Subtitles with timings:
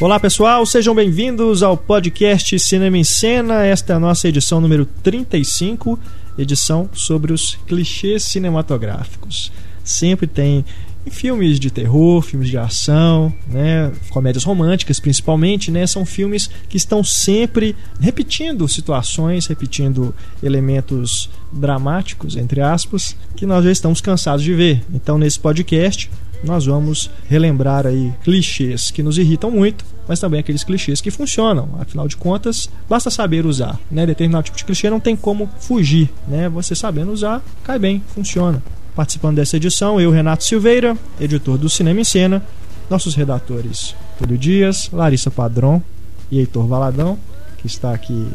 [0.00, 3.64] Olá pessoal, sejam bem-vindos ao podcast Cinema em Cena.
[3.64, 5.98] Esta é a nossa edição número 35,
[6.38, 9.50] edição sobre os clichês cinematográficos.
[9.82, 10.64] Sempre tem
[11.10, 17.02] filmes de terror, filmes de ação, né, comédias românticas principalmente, né, são filmes que estão
[17.02, 24.84] sempre repetindo situações, repetindo elementos dramáticos, entre aspas, que nós já estamos cansados de ver.
[24.94, 26.08] Então, nesse podcast,
[26.42, 31.68] nós vamos relembrar aí clichês que nos irritam muito, mas também aqueles clichês que funcionam.
[31.78, 34.06] Afinal de contas, basta saber usar, né?
[34.06, 36.48] Determinado tipo de clichê não tem como fugir, né?
[36.48, 38.62] Você sabendo usar, cai bem, funciona.
[38.94, 42.42] Participando dessa edição, eu, Renato Silveira, editor do Cinema em Cena,
[42.90, 45.82] nossos redatores Túlio Dias, Larissa Padrão
[46.30, 47.18] e Heitor Valadão,
[47.58, 48.26] que está aqui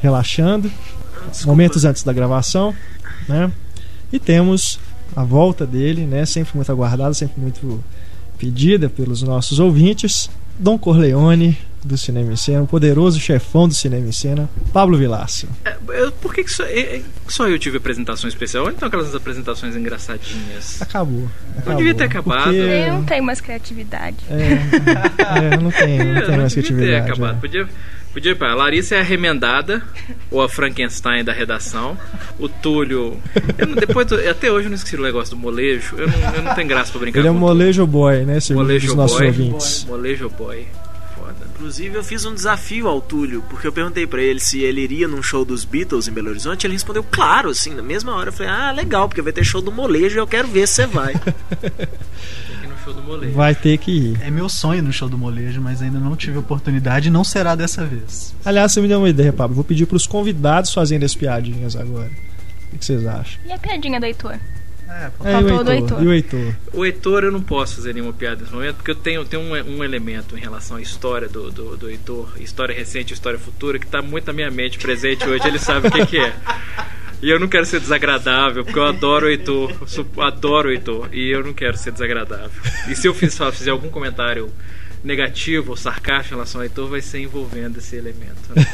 [0.00, 0.70] relaxando,
[1.30, 1.46] Desculpa.
[1.46, 2.74] momentos antes da gravação,
[3.28, 3.50] né?
[4.12, 4.78] E temos
[5.14, 6.24] a volta dele, né?
[6.26, 7.82] Sempre muito aguardada, sempre muito
[8.38, 10.28] pedida pelos nossos ouvintes.
[10.58, 15.46] Dom Corleone do Cinema em Cena, o poderoso chefão do Cinema em Cena, Pablo Vilaço.
[15.64, 15.76] É,
[16.20, 18.64] por que, que só, é, só, eu tive apresentação especial?
[18.64, 20.82] Onde estão aquelas apresentações engraçadinhas?
[20.82, 21.28] Acabou.
[21.50, 22.44] acabou não devia ter acabado.
[22.44, 22.58] Porque...
[22.58, 24.16] Eu não tenho mais criatividade.
[24.28, 26.90] É, é não tem, não tem mais criatividade.
[26.90, 27.36] Ter acabado.
[27.36, 27.40] É.
[27.40, 27.68] Podia
[28.16, 28.52] Podia ir pra.
[28.52, 29.82] A Larissa é a remendada,
[30.30, 31.98] ou a Frankenstein da redação.
[32.38, 33.20] O Túlio.
[33.58, 35.96] Não, depois, até hoje eu não esqueci o negócio do molejo.
[35.98, 38.38] Eu não, eu não tenho graça pra brincar Ele é molejo boy, né?
[38.52, 38.96] Molejo boy.
[38.96, 39.84] Nossos ouvintes.
[39.84, 40.66] Molejo boy.
[41.14, 41.36] Foda.
[41.54, 45.06] Inclusive, eu fiz um desafio ao Túlio, porque eu perguntei para ele se ele iria
[45.06, 46.66] num show dos Beatles em Belo Horizonte.
[46.66, 48.30] Ele respondeu, claro, assim, na mesma hora.
[48.30, 50.76] Eu falei, ah, legal, porque vai ter show do molejo e eu quero ver se
[50.76, 51.12] você vai.
[52.86, 53.32] show do molejo.
[53.34, 54.22] Vai ter que ir.
[54.22, 57.54] É meu sonho no show do molejo, mas ainda não tive oportunidade e não será
[57.54, 58.34] dessa vez.
[58.44, 59.56] Aliás, você me deu uma ideia, Pablo.
[59.56, 62.10] Vou pedir para os convidados fazerem as piadinhas agora.
[62.72, 63.40] O que vocês acham?
[63.44, 64.38] E a piadinha do Heitor?
[64.88, 66.02] É, é o Heitor, Heitor.
[66.02, 66.54] E o Heitor?
[66.72, 69.78] O Heitor eu não posso fazer nenhuma piada nesse momento, porque eu tenho, tenho um,
[69.78, 73.86] um elemento em relação à história do, do, do Heitor, história recente história futura, que
[73.86, 76.32] está muito na minha mente presente hoje, ele sabe o que, que é.
[77.26, 79.74] E eu não quero ser desagradável, porque eu adoro o Heitor.
[80.16, 81.08] Eu adoro o Heitor.
[81.12, 82.62] E eu não quero ser desagradável.
[82.88, 84.48] E se eu fiz, fizer algum comentário
[85.02, 88.36] negativo ou sarcástico em relação ao Heitor, vai ser envolvendo esse elemento.
[88.54, 88.64] Né?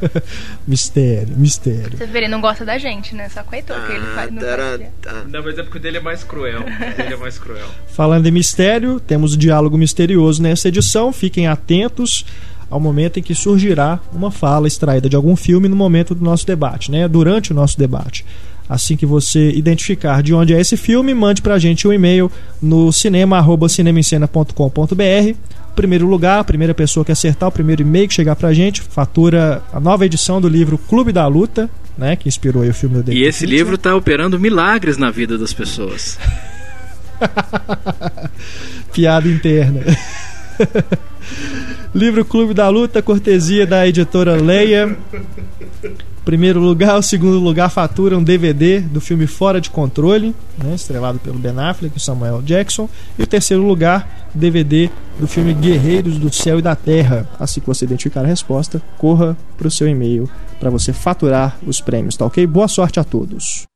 [0.66, 1.98] mistério, mistério.
[1.98, 3.28] Você vê, ele não gosta da gente, né?
[3.28, 4.30] Só com o Heitor que ele faz.
[4.30, 6.64] Não, não, mas é porque o dele é mais cruel.
[6.98, 7.68] Ele é mais cruel.
[7.88, 11.12] Falando em mistério, temos o diálogo misterioso nessa edição.
[11.12, 12.24] Fiquem atentos
[12.72, 16.46] ao momento em que surgirá uma fala extraída de algum filme no momento do nosso
[16.46, 17.06] debate, né?
[17.06, 18.24] durante o nosso debate.
[18.66, 22.32] Assim que você identificar de onde é esse filme, mande para a gente um e-mail
[22.62, 25.36] no cinema.cinemencena.com.br.
[25.76, 28.80] Primeiro lugar, a primeira pessoa que acertar o primeiro e-mail que chegar para a gente,
[28.80, 31.68] fatura a nova edição do livro Clube da Luta,
[31.98, 33.58] né, que inspirou o filme do David E esse Fincher.
[33.58, 36.18] livro está operando milagres na vida das pessoas.
[38.94, 39.82] Piada interna.
[41.94, 44.96] Livro Clube da Luta, cortesia da editora Leia.
[46.24, 51.18] Primeiro lugar, o segundo lugar fatura um DVD do filme Fora de Controle, né, estrelado
[51.18, 52.88] pelo Ben Affleck e Samuel Jackson.
[53.18, 54.88] E o terceiro lugar, DVD
[55.18, 57.28] do filme Guerreiros do Céu e da Terra.
[57.40, 61.80] Assim que você identificar a resposta, corra para o seu e-mail para você faturar os
[61.80, 62.46] prêmios, tá ok?
[62.46, 63.66] Boa sorte a todos.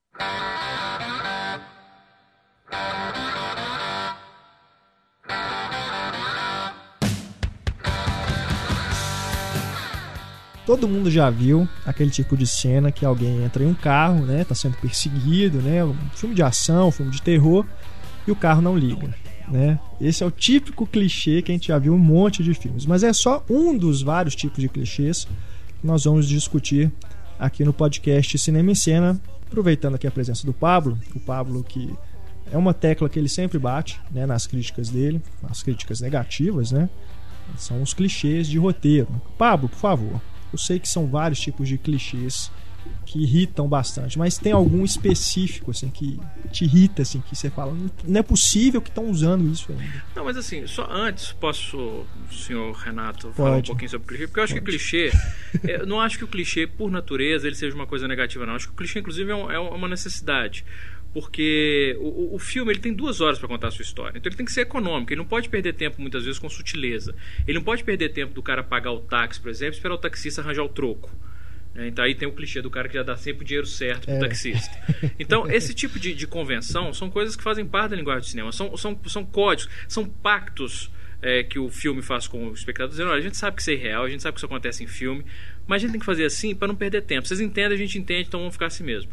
[10.66, 14.44] Todo mundo já viu aquele tipo de cena que alguém entra em um carro, né,
[14.44, 17.64] tá sendo perseguido, né, um filme de ação, um filme de terror,
[18.26, 19.14] e o carro não liga,
[19.48, 19.78] né?
[20.00, 23.04] Esse é o típico clichê que a gente já viu um monte de filmes, mas
[23.04, 25.28] é só um dos vários tipos de clichês
[25.80, 26.90] que nós vamos discutir
[27.38, 31.94] aqui no podcast Cinema em Cena, aproveitando aqui a presença do Pablo, o Pablo que
[32.50, 36.88] é uma tecla que ele sempre bate, né, nas críticas dele, as críticas negativas, né?
[37.56, 39.08] São os clichês de roteiro.
[39.38, 40.20] Pablo, por favor,
[40.52, 42.50] eu sei que são vários tipos de clichês
[43.04, 46.18] que irritam bastante, mas tem algum específico assim que
[46.50, 50.04] te irrita assim que você fala, não é possível que estão usando isso ainda.
[50.14, 53.62] Não, mas assim, só antes posso, senhor Renato, falar Pode.
[53.62, 54.64] um pouquinho sobre o clichê, porque eu acho Pode.
[54.64, 55.12] que clichê,
[55.64, 58.52] eu não acho que o clichê por natureza ele seja uma coisa negativa não.
[58.52, 60.64] Eu acho que o clichê inclusive é, é uma necessidade
[61.16, 64.18] porque o, o, filme ele tem duas horas para contar a sua história.
[64.18, 65.14] Então ele tem que ser econômico.
[65.14, 67.14] Ele não pode perder tempo muitas vezes com sutileza.
[67.48, 69.98] Ele não pode perder tempo do cara pagar o táxi, por exemplo, e esperar o
[69.98, 71.10] taxista arranjar o troco.
[71.74, 74.04] É, então aí tem o clichê do cara que já dá sempre o dinheiro certo
[74.04, 74.18] pro é.
[74.18, 74.76] taxista.
[75.18, 78.52] Então, esse tipo de, de, convenção são coisas que fazem parte da linguagem do cinema.
[78.52, 80.90] São, são, são códigos, são pactos
[81.22, 83.70] é, que o filme faz com o espectador, dizendo: olha, a gente sabe que isso
[83.70, 85.24] é real, a gente sabe que isso acontece em filme,
[85.66, 87.26] mas a gente tem que fazer assim para não perder tempo.
[87.26, 89.10] Vocês entendem, a gente entende, então vamos ficar assim mesmo.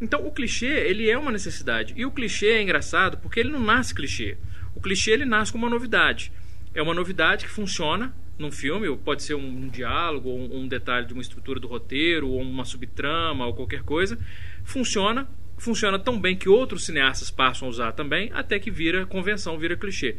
[0.00, 1.92] Então o clichê, ele é uma necessidade.
[1.96, 4.36] E o clichê é engraçado porque ele não nasce clichê.
[4.74, 6.32] O clichê ele nasce como uma novidade.
[6.74, 10.60] É uma novidade que funciona num filme, ou pode ser um, um diálogo, ou um,
[10.60, 14.18] um detalhe de uma estrutura do roteiro, ou uma subtrama, ou qualquer coisa,
[14.64, 19.58] funciona funciona tão bem que outros cineastas passam a usar também, até que vira convenção,
[19.58, 20.16] vira clichê.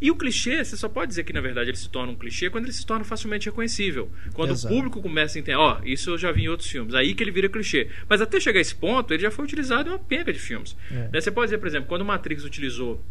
[0.00, 2.48] E o clichê, você só pode dizer que na verdade ele se torna um clichê
[2.48, 4.10] quando ele se torna facilmente reconhecível.
[4.32, 4.72] Quando Exato.
[4.72, 6.94] o público começa a entender, ó, oh, isso eu já vi em outros filmes.
[6.94, 7.88] Aí que ele vira clichê.
[8.08, 10.76] Mas até chegar a esse ponto, ele já foi utilizado em uma penca de filmes.
[10.90, 11.20] É.
[11.20, 13.02] Você pode dizer, por exemplo, quando o Matrix utilizou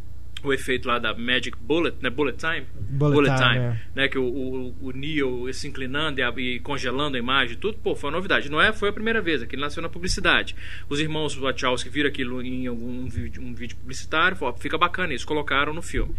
[0.44, 2.10] o efeito lá da Magic Bullet, né?
[2.10, 3.78] Bullet Time, Bullet, Bullet Time, time é.
[3.96, 4.08] né?
[4.08, 8.10] Que o, o, o Neo se inclinando e, e, congelando a imagem, tudo, pô, foi
[8.10, 8.50] uma novidade.
[8.50, 10.56] Não é, foi a primeira vez, aquilo nasceu na publicidade.
[10.88, 15.14] Os irmãos Wachowski viram aquilo em algum um vídeo, um vídeo publicitário, falou, fica bacana
[15.14, 16.16] isso, colocaram no filme.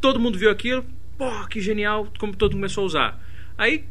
[0.00, 0.84] Todo mundo viu aquilo,
[1.18, 3.26] pô, que genial, como todo mundo começou a usar.
[3.56, 3.84] Aí,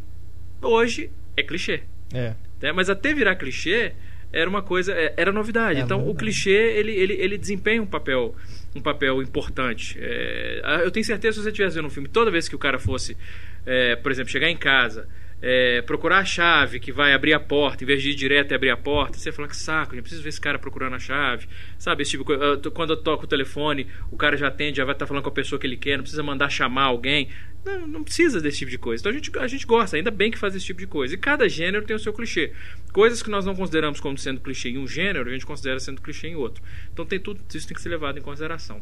[0.62, 1.84] hoje, é clichê.
[2.14, 2.34] É.
[2.62, 2.72] Né?
[2.72, 3.94] Mas até virar clichê,
[4.32, 5.80] era uma coisa, é, era novidade.
[5.80, 8.36] É então, o clichê, ele, ele, ele desempenha um papel
[8.76, 9.98] um papel importante.
[10.00, 12.60] É, eu tenho certeza que se você estivesse vendo um filme, toda vez que o
[12.60, 13.18] cara fosse,
[13.66, 15.08] é, por exemplo, chegar em casa,
[15.42, 18.56] é, procurar a chave que vai abrir a porta, em vez de ir direto e
[18.56, 21.48] abrir a porta, você fala que saco, eu preciso ver esse cara procurando a chave.
[21.78, 22.26] Sabe, esse tipo,
[22.72, 25.34] quando eu toco o telefone, o cara já atende, já vai estar falando com a
[25.34, 27.30] pessoa que ele quer, não precisa mandar chamar alguém.
[27.64, 29.02] Não, não, precisa desse tipo de coisa.
[29.02, 31.14] Então a gente, a gente gosta, ainda bem que faz esse tipo de coisa.
[31.14, 32.54] E cada gênero tem o seu clichê.
[32.94, 36.02] Coisas que nós não consideramos como sendo clichê em um gênero, a gente considera sendo
[36.02, 36.64] clichê em outro.
[36.92, 38.82] Então tem tudo isso tem que ser levado em consideração.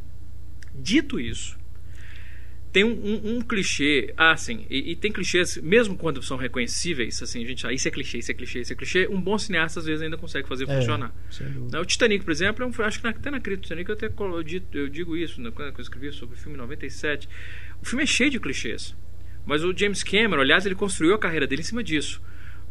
[0.75, 1.57] Dito isso,
[2.77, 7.19] tem um, um, um, clichê, ah, sim, e, e, tem clichês, mesmo quando são reconhecíveis,
[7.24, 9.79] assim, gente, ah, isso é clichê, isso é clichê, isso é clichê, um bom cineasta
[9.79, 11.12] às vezes ainda consegue fazer é, funcionar.
[11.81, 14.06] O Titanic, por exemplo, é um, acho que até na crítica do Titanic eu, até,
[14.06, 17.27] eu, eu digo isso, né, quando eu escrevi sobre o filme 97,
[17.81, 18.95] o filme é cheio de clichês,
[19.44, 22.21] mas o James Cameron, aliás, ele construiu a carreira dele em cima disso.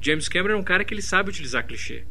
[0.00, 2.04] O James Cameron é um cara que ele sabe utilizar clichê.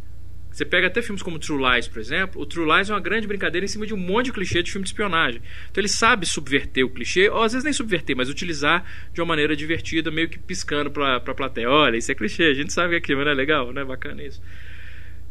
[0.55, 2.41] Você pega até filmes como True Lies, por exemplo.
[2.41, 4.71] O True Lies é uma grande brincadeira em cima de um monte de clichê de
[4.71, 5.41] filme de espionagem.
[5.69, 9.27] Então ele sabe subverter o clichê, ou às vezes nem subverter, mas utilizar de uma
[9.27, 11.69] maneira divertida, meio que piscando pra, pra plateia.
[11.69, 13.83] Olha, isso é clichê, a gente sabe que aqui, mas não é legal, não é
[13.83, 14.41] bacana isso.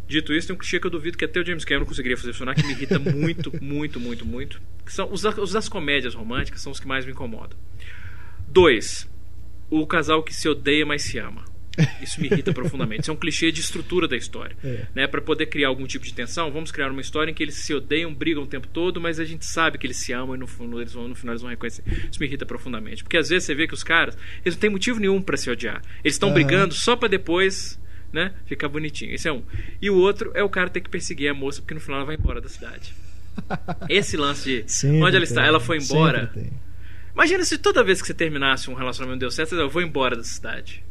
[0.07, 2.33] Dito isso, tem um clichê que eu duvido que até o James Cameron conseguiria fazer
[2.33, 4.61] funcionar, que me irrita muito, muito, muito, muito.
[4.85, 7.57] Que são os, os das comédias românticas são os que mais me incomodam.
[8.47, 9.11] Dois,
[9.71, 11.54] o casal que se odeia, mas se ama.
[12.01, 13.03] Isso me irrita profundamente.
[13.03, 14.57] Isso é um clichê de estrutura da história.
[14.63, 14.87] É.
[14.95, 15.07] Né?
[15.07, 17.75] Para poder criar algum tipo de tensão, vamos criar uma história em que eles se
[17.75, 20.81] odeiam, brigam o tempo todo, mas a gente sabe que eles se amam e no,
[20.81, 21.83] eles vão, no final eles vão reconhecer.
[22.11, 23.03] Isso me irrita profundamente.
[23.03, 25.51] Porque às vezes você vê que os caras, eles não têm motivo nenhum para se
[25.51, 25.83] odiar.
[26.05, 26.35] Eles estão uhum.
[26.35, 27.81] brigando só para depois
[28.13, 29.13] né, ficar bonitinho.
[29.13, 29.43] Esse é um.
[29.83, 32.07] E o outro é o cara ter que perseguir a moça porque no final ela
[32.07, 32.95] vai embora da cidade.
[33.89, 36.33] Esse lance de sempre onde ela está, ela foi embora.
[37.13, 40.25] Imagina se toda vez que você terminasse um relacionamento deu certo, eu vou embora da
[40.25, 40.85] cidade.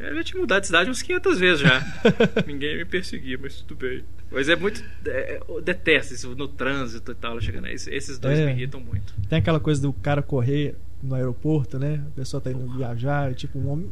[0.00, 1.84] Eu já tinha mudado de cidade umas 500 vezes já.
[2.46, 4.02] Ninguém me perseguia, mas tudo bem.
[4.30, 4.82] Mas é muito.
[5.06, 7.74] É, eu detesto isso no trânsito e tal, chegando aí.
[7.74, 9.14] Esses dois é, me irritam muito.
[9.28, 12.02] Tem aquela coisa do cara correr no aeroporto, né?
[12.08, 13.90] A pessoa tá indo viajar, tipo, um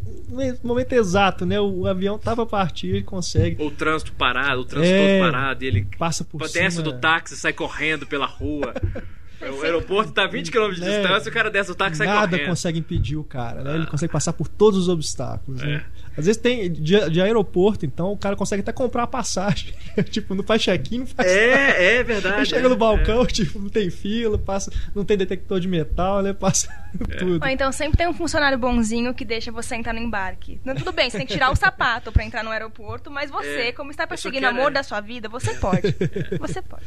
[0.62, 1.60] momento exato, né?
[1.60, 3.62] O avião tava a partir, ele consegue.
[3.62, 6.82] O trânsito parado, o trânsito é, todo parado, e ele passa por desce cima.
[6.82, 8.74] do táxi, sai correndo pela rua.
[9.40, 11.96] O aeroporto está a 20 km de é, distância, o cara desce o táxi e
[11.98, 12.48] sai Nada correndo.
[12.48, 13.74] consegue impedir o cara, né?
[13.74, 13.86] Ele ah.
[13.86, 15.62] consegue passar por todos os obstáculos.
[15.62, 15.84] Né?
[16.16, 19.72] Às vezes tem de, de, aeroporto, então o cara consegue até comprar a passagem.
[20.10, 21.78] tipo, não faz check-in, não faz É, nada.
[21.78, 22.36] é verdade.
[22.36, 26.32] Ele chega no balcão, tipo, não tem fila, passa, não tem detector de metal, né?
[26.32, 26.68] Passa
[27.18, 27.40] tudo.
[27.40, 30.60] Ou então sempre tem um funcionário bonzinho que deixa você entrar no embarque.
[30.64, 33.72] Não, tudo bem, você tem que tirar o sapato para entrar no aeroporto, mas você,
[33.72, 35.94] como está perseguindo o amor da sua vida, você pode.
[36.40, 36.82] Você pode.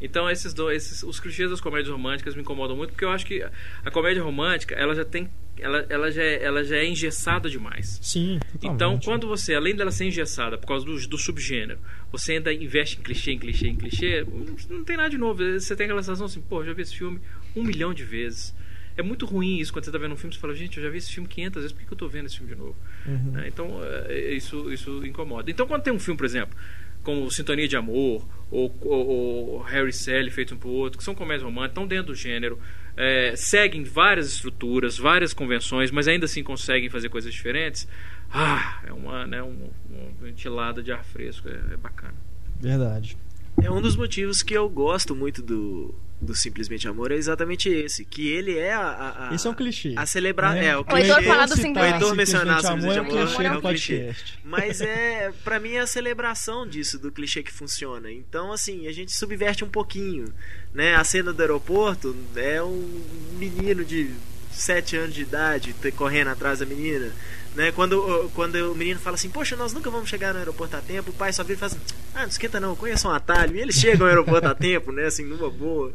[0.00, 3.26] Então esses dois, esses, os clichês das comédias românticas me incomodam muito porque eu acho
[3.26, 3.42] que
[3.84, 5.28] a comédia romântica ela já tem
[5.60, 7.98] ela, ela, já, é, ela já é engessada demais.
[8.02, 8.74] Sim, totalmente.
[8.74, 11.78] Então, quando você, além dela ser engessada por causa do, do subgênero,
[12.10, 14.24] você ainda investe em clichê, em clichê, em clichê,
[14.70, 15.42] não tem nada de novo.
[15.58, 17.20] Você tem aquela sensação assim, pô, já vi esse filme
[17.56, 18.54] um milhão de vezes.
[18.96, 20.90] É muito ruim isso quando você está vendo um filme e fala, gente, eu já
[20.90, 22.76] vi esse filme 500 vezes, por que eu estou vendo esse filme de novo?
[23.06, 23.32] Uhum.
[23.32, 23.44] Né?
[23.46, 25.50] Então, é, isso, isso incomoda.
[25.50, 26.56] Então, quando tem um filme, por exemplo,
[27.04, 31.14] como Sintonia de Amor, ou, ou, ou Harry Sally feito um pro outro, que são
[31.14, 32.58] comédias românticas, estão dentro do gênero,
[32.96, 37.86] é, seguem várias estruturas, várias convenções, mas ainda assim conseguem fazer coisas diferentes.
[38.30, 42.14] Ah, é uma, né, uma, uma ventilada de ar fresco, é, é bacana.
[42.60, 43.16] Verdade.
[43.62, 48.04] É um dos motivos que eu gosto muito do, do Simplesmente Amor é exatamente esse.
[48.04, 48.80] Que ele é a.
[48.80, 49.94] a, a Esse é um clichê.
[49.96, 50.56] A celebrar.
[50.56, 51.12] É, é o clichê.
[51.12, 54.14] O Heitor falar do Simplesmente, o Heitor mencionar Simplesmente Amor, Amor é um clichê.
[54.44, 58.10] Mas é, pra mim, é a celebração disso, do clichê que funciona.
[58.10, 60.32] Então, assim, a gente subverte um pouquinho.
[60.74, 60.94] Né?
[60.96, 63.04] A cena do aeroporto é um
[63.38, 64.10] menino de
[64.50, 67.12] 7 anos de idade correndo atrás da menina.
[67.58, 67.72] Né?
[67.72, 71.10] Quando, quando o menino fala assim, poxa, nós nunca vamos chegar no aeroporto a tempo,
[71.10, 71.80] o pai só vira e fala assim,
[72.14, 73.56] ah, não esquenta não, conheça um atalho.
[73.56, 75.06] E eles chegam ao aeroporto a tempo, né?
[75.06, 75.92] Assim, numa boa.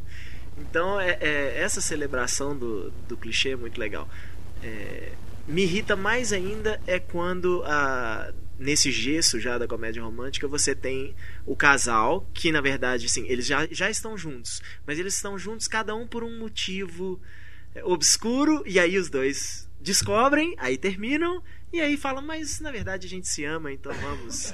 [0.58, 4.10] Então, é, é, essa celebração do, do clichê é muito legal.
[4.62, 5.14] É,
[5.48, 11.16] me irrita mais ainda é quando a nesse gesso já da comédia romântica, você tem
[11.46, 15.68] o casal, que na verdade, sim, eles já, já estão juntos, mas eles estão juntos
[15.68, 17.20] cada um por um motivo
[17.74, 23.06] é, obscuro, e aí os dois descobrem, aí terminam, e aí falam, mas na verdade
[23.06, 24.54] a gente se ama, então vamos.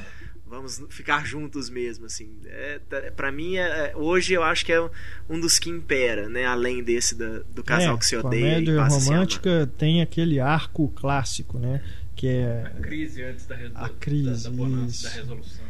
[0.51, 2.36] Vamos ficar juntos mesmo, assim.
[2.48, 4.81] É, tá, para mim, é, é, hoje eu acho que é
[5.29, 6.43] um dos que impera, né?
[6.43, 8.55] Além desse da, do casal é, que se odeia.
[8.55, 11.83] Comédia e romântica tem aquele arco clássico, né?
[12.19, 15.65] que é a crise antes da, a crise, da, da, bonança, da resolução.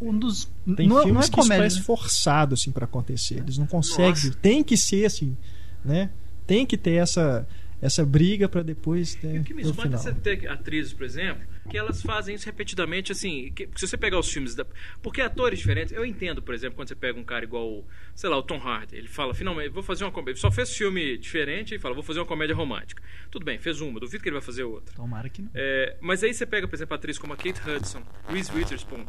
[0.00, 1.66] Um dos tem não, filmes não é que comédia.
[1.66, 3.36] isso parece forçado assim para acontecer.
[3.36, 4.38] Eles não conseguem, Nossa.
[4.40, 5.36] tem que ser assim,
[5.84, 6.08] né?
[6.46, 7.46] Tem que ter essa
[7.80, 11.04] essa briga para depois ter e o que me espanta é você ter atrizes, por
[11.04, 14.66] exemplo, que elas fazem isso repetidamente, assim, que, se você pegar os filmes da,
[15.02, 17.84] porque atores diferentes, eu entendo, por exemplo, quando você pega um cara igual,
[18.14, 21.16] sei lá, o Tom Hardy, ele fala, finalmente, vou fazer uma comédia, só fez filme
[21.16, 23.02] diferente e fala, vou fazer uma comédia romântica.
[23.30, 24.94] Tudo bem, fez uma, duvido que ele vai fazer outra.
[24.94, 25.50] Tomara que não.
[25.54, 29.06] É, mas aí você pega, por exemplo, atrizes como a Kate Hudson, Reese Witherspoon,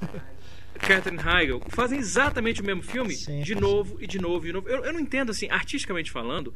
[0.78, 3.42] Catherine Heigl, fazem exatamente o mesmo filme Sim.
[3.42, 4.68] de novo e de novo e de novo.
[4.68, 6.54] Eu, eu não entendo, assim, artisticamente falando,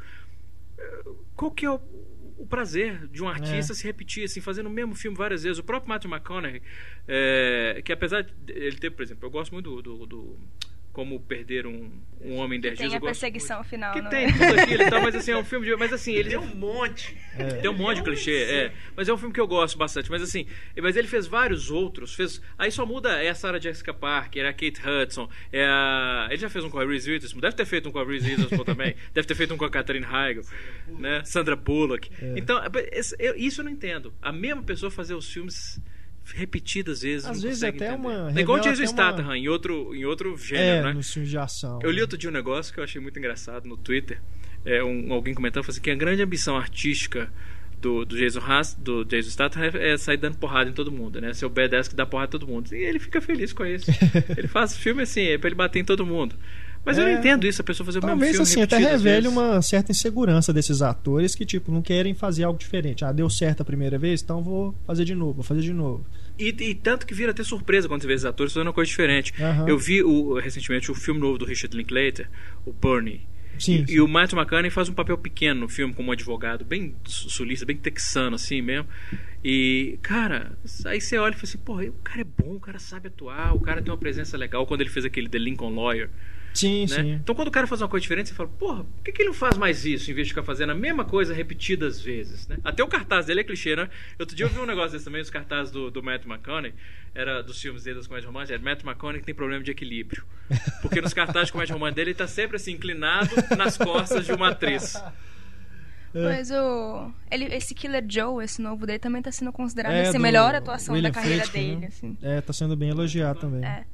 [1.37, 1.81] qual que é o,
[2.39, 3.77] o prazer de um artista É.
[3.77, 5.59] se repetir, assim, fazendo o mesmo filme várias vezes.
[5.59, 6.62] O próprio Matthew McConaughey,
[7.07, 10.39] é, que apesar de ele ter, por exemplo, eu gosto muito do, do, do
[10.93, 12.93] Como Perder um, um Homem em 10 Tem Dias.
[12.93, 13.69] a eu gosto perseguição muito.
[13.71, 13.95] final.
[13.95, 14.33] Que não tem é?
[14.33, 15.75] tudo aquilo e tal, mas assim, é um filme de.
[15.77, 17.17] Mas assim, ele Tem um monte.
[17.63, 18.73] tem um monte de clichê, é.
[18.95, 20.11] Mas é um filme que eu gosto bastante.
[20.11, 20.47] Mas assim,
[20.83, 22.15] mas ele fez vários outros.
[22.15, 26.27] Fez, aí só muda é a Sarah Jessica Parker, é a Kate Hudson, é a.
[26.31, 28.31] Ele já fez um com a Reese Witherspoon, deve ter feito um com a Reese
[28.31, 30.43] Witherspoon também, deve ter feito um com a Catherine Heigl,
[30.99, 31.23] né?
[31.25, 32.11] Sandra Bullock.
[32.37, 32.61] Então,
[32.93, 34.13] esse- eu- isso eu não entendo.
[34.21, 35.81] A mesma pessoa fazer os filmes
[36.35, 37.26] repetidas vezes.
[37.26, 37.95] Às vezes até entender.
[37.95, 40.93] uma- É igual Jason até uma- Statham, em outro, em outro É, gênero, né?
[40.95, 41.79] nos filmes de ação.
[41.83, 42.02] Eu li né?
[42.02, 44.21] outro dia um negócio que eu achei muito engraçado no Twitter.
[44.64, 47.33] É, um, alguém comentando assim, que a grande ambição artística
[47.81, 51.21] do, do Jason Haas, do Jason Statham é, é sair dando porrada em todo mundo,
[51.21, 51.33] né?
[51.35, 52.73] Ser o badass que dá porrada em todo mundo.
[52.73, 53.91] E ele fica feliz com isso.
[54.38, 56.37] ele faz filme assim, é pra ele bater em todo mundo.
[56.85, 57.12] Mas eu É.
[57.12, 59.93] não entendo isso, a pessoa fazer o mesmo Talvez filme assim, até revele uma certa
[59.93, 63.05] insegurança desses atores que, tipo, não querem fazer algo diferente.
[63.05, 66.05] Ah, deu certo a primeira vez, então vou fazer de novo, vou fazer de novo.
[66.39, 68.89] E, e tanto que vira até surpresa quando você vê esses atores fazendo uma coisa
[68.89, 69.33] diferente.
[69.41, 69.69] Aham.
[69.69, 72.29] Eu vi o- recentemente o filme novo do Richard Linklater,
[72.67, 73.21] o Bernie.
[73.59, 76.65] Sim, E, e o Matthew McConaughey faz um papel pequeno no filme como um advogado,
[76.65, 78.89] bem su- sulista, bem texano assim mesmo.
[79.45, 80.53] E, cara,
[80.87, 83.55] aí você olha e fala assim, porra, o cara é bom, o cara sabe atuar,
[83.55, 86.11] o cara tem uma presença legal quando ele fez aquele The Lincoln Lawyer.
[86.55, 86.87] sim, Né?
[86.87, 87.13] sim.
[87.15, 89.31] Então quando o cara faz uma coisa diferente, você fala, porra, por que, que ele
[89.31, 92.47] não faz mais isso em vez de ficar fazendo a mesma coisa repetidas vezes?
[92.47, 92.59] Né?
[92.63, 93.91] Até o cartaz dele é clichê, né?
[94.19, 96.75] Outro dia eu vi um negócio desse também, os cartazes do, do Matthew McConaughey,
[97.13, 100.23] era dos filmes dele, das comédias românticas, era Matthew McConaughey que tem problema de equilíbrio.
[100.83, 104.33] Porque nos cartazes de comédia romântica dele, ele tá sempre assim, inclinado nas costas de
[104.33, 104.95] uma atriz.
[106.14, 106.23] É.
[106.25, 107.11] Mas o.
[107.31, 110.54] Ele, esse Killer Joe, esse novo dele, também tá sendo considerado É, assim, a melhor
[110.54, 111.81] atuação William da carreira Friedkin, dele.
[111.81, 111.87] né?
[111.87, 112.16] Assim.
[112.23, 113.64] É, tá sendo bem elogiado também.
[113.64, 113.85] É.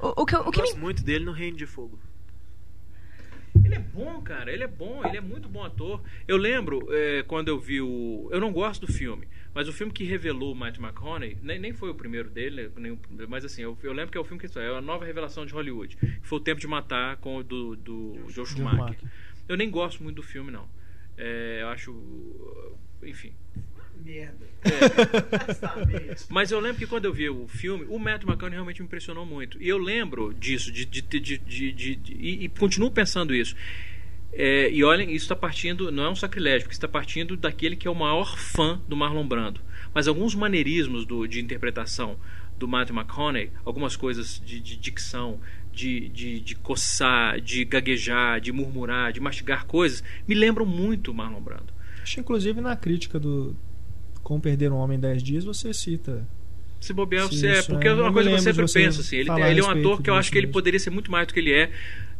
[0.00, 1.98] O, o que, eu- o Eu que me gosto muito dele no Reino de Fogo.
[3.64, 6.00] Ele é bom, cara, ele é bom, ele é muito bom ator.
[6.26, 8.28] Eu lembro é, quando eu vi o.
[8.30, 11.72] Eu não gosto do filme, mas o filme que revelou o Matt McConaughey, nem, nem
[11.72, 12.98] foi o primeiro dele, nem o-
[13.28, 15.52] mas assim, eu, eu lembro que é o filme que é a nova revelação de
[15.52, 18.78] Hollywood, que foi o Tempo de Matar com o do, do Joe Schumacher.
[18.78, 18.98] Schumacher.
[19.48, 20.64] Eu nem gosto muito do filme, não.
[21.20, 21.92] É, eu acho.
[23.02, 23.32] Enfim.
[24.02, 24.46] Merda.
[26.28, 29.26] Mas eu lembro que quando eu vi o filme, o Matt McConaughey realmente me impressionou
[29.26, 29.62] muito.
[29.62, 33.54] E eu lembro disso, de, de, de, de- de- de- e, e continuo pensando isso.
[34.32, 37.86] É, e olhem, isso está partindo, não é um sacrilégio, porque está partindo daquele que
[37.88, 39.60] é o maior fã do Marlon Brando.
[39.92, 42.18] Mas alguns maneirismos do, de interpretação
[42.56, 45.40] do Matthew McConaughey, algumas coisas de, de dicção,
[45.80, 51.40] de, de, de coçar, de gaguejar, de murmurar, de mastigar coisas, me lembram muito Marlon
[51.40, 51.72] Brando.
[52.02, 53.56] Acho que, inclusive na crítica do
[54.22, 56.26] Como Perder um Homem em 10 Dias, você cita.
[56.80, 57.62] Se bobear, Sim, você é.
[57.62, 57.90] Porque é.
[57.90, 59.16] é uma coisa que eu sempre penso, assim.
[59.16, 60.54] Ele, ele é um ator que eu acho que ele mesmo.
[60.54, 61.70] poderia ser muito mais do que ele é.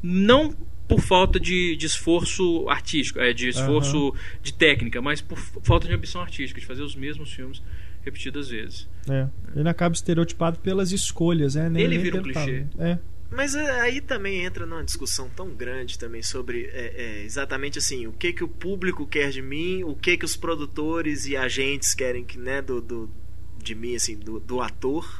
[0.03, 0.55] Não
[0.89, 4.13] por falta de, de esforço artístico, é, de esforço
[4.43, 7.63] de técnica, mas por falta de ambição artística, de fazer os mesmos filmes
[8.03, 8.89] repetidas vezes.
[9.09, 11.69] É, ele acaba estereotipado pelas escolhas, né?
[11.69, 12.65] Nem, Ele vira um clichê.
[12.79, 12.99] É.
[13.31, 18.07] Mas é, aí também entra numa discussão tão grande também sobre é, é, exatamente assim
[18.07, 21.95] o que que o público quer de mim, o que que os produtores e agentes
[21.95, 23.11] querem que né do, do
[23.57, 25.20] de mim assim do, do ator,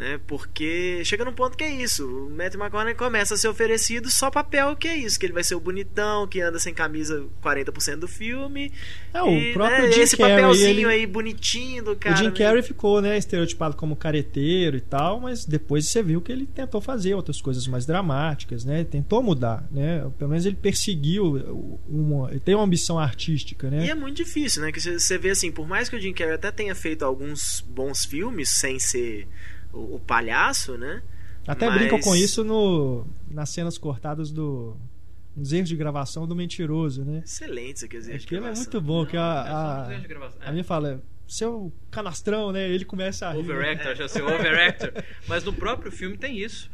[0.00, 0.18] né?
[0.26, 2.06] Porque chega num ponto que é isso.
[2.06, 5.44] O Matthew McConaughey começa a ser oferecido só papel que é isso, que ele vai
[5.44, 8.72] ser o bonitão, que anda sem camisa 40% do filme.
[9.12, 10.86] É, o e, próprio né, Jim esse Carrey, papelzinho ele...
[10.86, 12.14] aí bonitinho do cara.
[12.14, 12.30] O Jim né?
[12.30, 16.80] Carrey ficou, né, estereotipado como careteiro e tal, mas depois você viu que ele tentou
[16.80, 18.82] fazer outras coisas mais dramáticas, né?
[18.84, 20.10] Tentou mudar, né?
[20.18, 23.84] Pelo menos ele perseguiu uma, ele tem uma ambição artística, né?
[23.84, 24.72] E é muito difícil, né?
[24.72, 28.06] Que você vê assim, por mais que o Jim Carrey até tenha feito alguns bons
[28.06, 29.28] filmes sem ser
[29.72, 31.02] o, o palhaço, né?
[31.46, 31.78] Até Mas...
[31.78, 34.76] brincam com isso no, nas cenas cortadas do.
[35.36, 37.22] Nos erros de gravação do mentiroso, né?
[37.24, 39.88] Excelente aqueles erros Aquilo é muito bom, que a, a,
[40.44, 42.68] a minha fala, seu canastrão, né?
[42.68, 43.38] Ele começa a rir.
[43.38, 44.92] Overactor, já seu overactor.
[45.28, 46.68] Mas no próprio filme tem isso.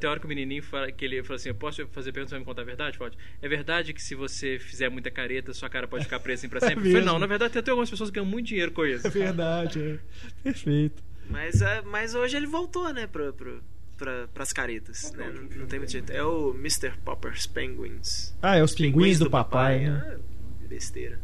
[0.00, 2.40] Tem hora que o menininho fala, que ele fala assim: Eu posso fazer perguntas vai
[2.40, 2.96] me contar a verdade?
[2.96, 3.18] Pode.
[3.42, 6.60] É verdade que se você fizer muita careta, sua cara pode ficar presa assim pra
[6.66, 6.88] sempre?
[6.88, 9.06] É falei, não, na verdade tem algumas pessoas que ganham muito dinheiro com isso.
[9.06, 9.98] É verdade, é.
[10.42, 11.07] Perfeito.
[11.28, 13.52] Mas, é, mas hoje ele voltou, né, pra, pra,
[13.96, 15.12] pra, pras caretas.
[15.12, 15.26] Né?
[15.26, 16.10] Não, não, tem muito jeito.
[16.10, 16.92] É o Mr.
[17.04, 18.34] Popper's Penguins.
[18.40, 19.84] Ah, é os pinguins, do, do, papai.
[19.84, 20.16] papai né?
[20.16, 21.20] ah, besteira.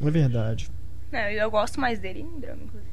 [0.00, 0.70] É verdade.
[1.10, 2.90] Não, eu gosto mais dele em drama, inclusive.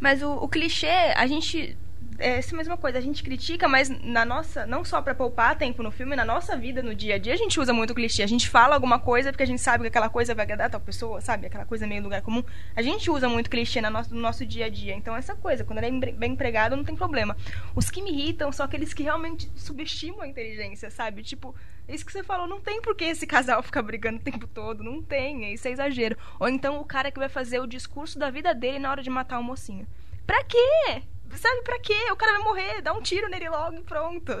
[0.00, 0.86] Mas o, o clichê,
[1.16, 1.76] a gente
[2.18, 5.82] é essa mesma coisa, a gente critica, mas na nossa, não só para poupar tempo
[5.82, 8.22] no filme, na nossa vida, no dia a dia, a gente usa muito clichê.
[8.22, 10.80] A gente fala alguma coisa porque a gente sabe que aquela coisa vai agradar tal
[10.80, 11.46] pessoa, sabe?
[11.46, 12.42] Aquela coisa meio lugar comum.
[12.76, 14.94] A gente usa muito clichê no nosso, no nosso dia a dia.
[14.94, 17.36] Então, essa coisa, quando ele é bem empregado, não tem problema.
[17.74, 21.22] Os que me irritam são aqueles que realmente subestimam a inteligência, sabe?
[21.22, 21.54] Tipo,
[21.88, 24.82] isso que você falou, não tem por que esse casal ficar brigando o tempo todo,
[24.84, 26.16] não tem, isso é exagero.
[26.38, 29.10] Ou então o cara que vai fazer o discurso da vida dele na hora de
[29.10, 29.86] matar o mocinho.
[30.26, 31.02] Pra quê?
[31.36, 32.10] Sabe pra quê?
[32.12, 34.32] O cara vai morrer, dá um tiro nele logo e pronto.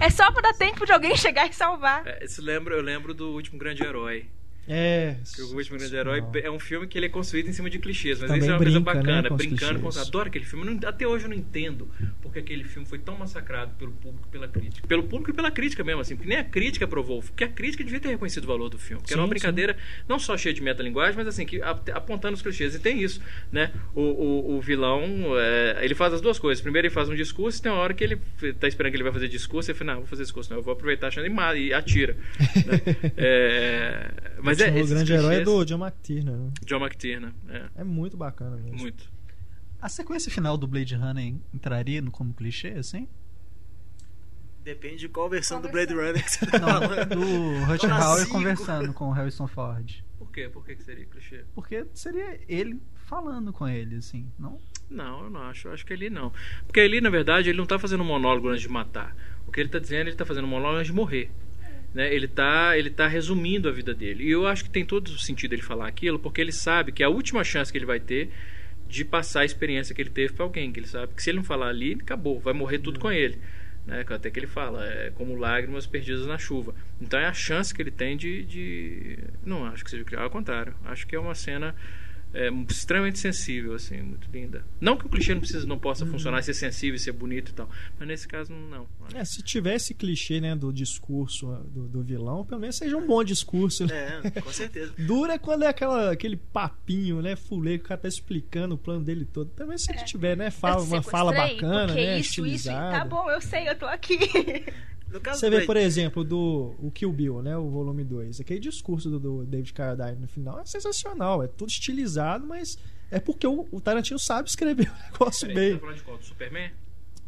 [0.00, 2.06] É só pra dar tempo de alguém chegar e salvar.
[2.06, 4.28] É, lembra, eu lembro do último grande herói.
[4.68, 5.16] É.
[5.38, 8.20] O Último Grande Herói é um filme que ele é construído em cima de clichês,
[8.20, 9.88] mas isso é uma coisa né, bacana, né, brincando com.
[9.88, 10.64] Adoro aquele filme.
[10.64, 11.90] Não, até hoje eu não entendo
[12.20, 14.86] porque aquele filme foi tão massacrado pelo público e pela crítica.
[14.86, 17.82] Pelo público e pela crítica mesmo, assim, porque nem a crítica aprovou, porque a crítica
[17.82, 19.00] devia ter reconhecido o valor do filme.
[19.00, 20.04] Porque sim, era uma brincadeira sim.
[20.08, 21.60] não só cheia de metalinguagem, mas assim, que,
[21.92, 22.74] apontando os clichês.
[22.74, 23.72] E tem isso, né?
[23.94, 25.04] O, o, o vilão,
[25.38, 26.62] é, ele faz as duas coisas.
[26.62, 28.16] Primeiro ele faz um discurso e tem uma hora que ele
[28.58, 30.58] tá esperando que ele vai fazer discurso e ele fala, não, vou fazer discurso, não,
[30.58, 32.16] eu vou aproveitar achando e, e atira.
[32.66, 33.12] né?
[33.16, 34.10] é,
[34.42, 36.36] mas é, o grande herói é do John McTiernan.
[36.36, 36.52] Né?
[36.64, 37.68] John McTiernan, é.
[37.76, 38.78] É muito bacana mesmo.
[38.78, 39.10] Muito.
[39.80, 43.08] A sequência final do Blade Runner entraria como clichê, assim?
[44.62, 47.08] Depende de qual versão do Blade Runner que você tá falando.
[47.08, 50.04] Do Rush Hauer conversando com o Harrison Ford.
[50.18, 50.48] Por quê?
[50.48, 51.44] Por que seria clichê?
[51.52, 54.60] Porque seria ele falando com ele, assim, não?
[54.88, 55.66] Não, eu não acho.
[55.66, 56.32] Eu acho que ele não.
[56.64, 59.16] Porque ele, na verdade, ele não tá fazendo um monólogo antes de matar.
[59.46, 61.30] O que ele tá dizendo, ele tá fazendo um monólogo antes de morrer.
[61.94, 62.12] Né?
[62.12, 64.24] Ele está ele tá resumindo a vida dele.
[64.24, 67.02] E eu acho que tem todo o sentido ele falar aquilo, porque ele sabe que
[67.02, 68.30] é a última chance que ele vai ter
[68.88, 71.38] de passar a experiência que ele teve para alguém, que ele sabe que se ele
[71.38, 73.38] não falar ali, acabou, vai morrer tudo com ele.
[73.86, 74.04] Né?
[74.08, 76.74] Até que ele fala, é como lágrimas perdidas na chuva.
[77.00, 78.44] Então é a chance que ele tem de.
[78.44, 79.18] de...
[79.44, 80.74] Não acho que seja criar, ao contrário.
[80.84, 81.74] Acho que é uma cena
[82.34, 84.64] é, extremamente sensível, assim, muito linda.
[84.80, 86.12] Não que o clichê não, precisa, não possa uhum.
[86.12, 87.68] funcionar, ser sensível, ser bonito e tal,
[87.98, 88.86] mas nesse caso não.
[89.14, 93.22] É, se tivesse clichê né, do discurso do, do, vilão, pelo menos seja um bom
[93.22, 93.86] discurso.
[93.86, 94.22] Né?
[94.34, 94.92] É, com certeza.
[94.98, 99.04] Dura quando é aquela, aquele papinho, né, fuleiro, que o cara tá explicando o plano
[99.04, 99.50] dele todo.
[99.50, 100.04] Pelo menos se é.
[100.04, 102.96] tiver, né, fala, uma fala bacana, né, isso, estilizada.
[102.96, 104.18] Isso, tá bom, eu sei, eu tô aqui.
[105.34, 107.56] Você vê, por exemplo, do o Kill Bill, né?
[107.56, 108.40] O volume 2.
[108.40, 111.42] Aquele discurso do, do David Carradine no final é sensacional.
[111.42, 112.78] É tudo estilizado, mas
[113.10, 115.74] é porque o, o Tarantino sabe escrever o negócio Peraí, bem.
[115.74, 116.18] Tá falando de qual?
[116.18, 116.70] Do Superman?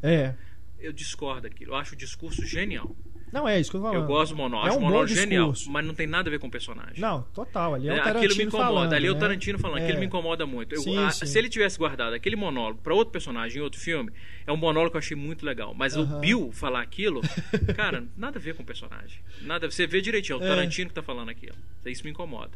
[0.02, 0.34] É.
[0.78, 1.72] Eu discordo daquilo.
[1.72, 2.94] Eu acho o discurso genial.
[3.34, 4.02] Não, é isso que eu tô falando.
[4.02, 4.72] Eu gosto do monólogo.
[4.72, 7.00] É um monólogo genial, mas não tem nada a ver com o personagem.
[7.00, 7.74] Não, total.
[7.74, 8.68] Ali é o Tarantino Aquilo me incomoda.
[8.68, 9.20] Falando, ali é o né?
[9.20, 9.78] Tarantino falando.
[9.78, 9.82] É.
[9.82, 10.72] Aquilo me incomoda muito.
[10.76, 11.26] Eu, sim, a, sim.
[11.26, 14.12] Se ele tivesse guardado aquele monólogo para outro personagem em outro filme,
[14.46, 15.74] é um monólogo que eu achei muito legal.
[15.74, 16.16] Mas uh -huh.
[16.16, 17.22] o Bill falar aquilo,
[17.74, 19.18] cara, nada a ver com o personagem.
[19.42, 20.48] Nada, você vê direitinho, é o é.
[20.48, 21.56] Tarantino que tá falando aquilo.
[21.84, 22.52] Isso me incomoda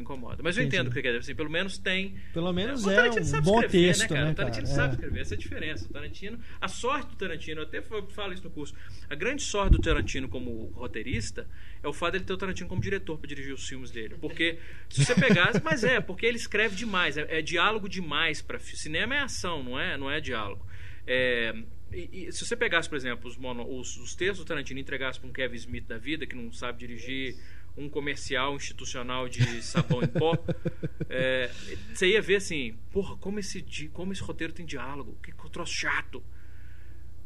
[0.00, 0.42] me incomoda.
[0.42, 0.76] Mas eu Entendi.
[0.76, 1.18] entendo o que quer dizer.
[1.20, 2.16] Assim, pelo menos tem.
[2.32, 4.24] Pelo menos é, é um bom escrever, texto, né, cara?
[4.24, 4.76] Né, o Tarantino cara?
[4.76, 4.94] sabe é.
[4.94, 5.86] escrever, essa é a diferença.
[5.86, 8.74] O Tarantino, a sorte do Tarantino, eu até falo isso no curso,
[9.08, 11.46] a grande sorte do Tarantino como roteirista
[11.82, 14.16] é o fato de ele ter o Tarantino como diretor para dirigir os filmes dele.
[14.20, 14.58] Porque
[14.88, 19.14] se você pegasse, mas é, porque ele escreve demais, é, é diálogo demais para cinema
[19.14, 20.66] é ação, não é, não é diálogo.
[21.06, 21.54] É,
[21.92, 24.82] e, e, se você pegasse, por exemplo, os, mono, os, os textos do Tarantino e
[24.82, 27.36] entregasse para um Kevin Smith da vida, que não sabe dirigir
[27.80, 30.36] um comercial institucional de sabão em pó,
[31.08, 31.50] é,
[31.92, 33.62] você ia ver assim, porra, como esse,
[33.92, 36.22] como esse roteiro tem diálogo, que troço chato.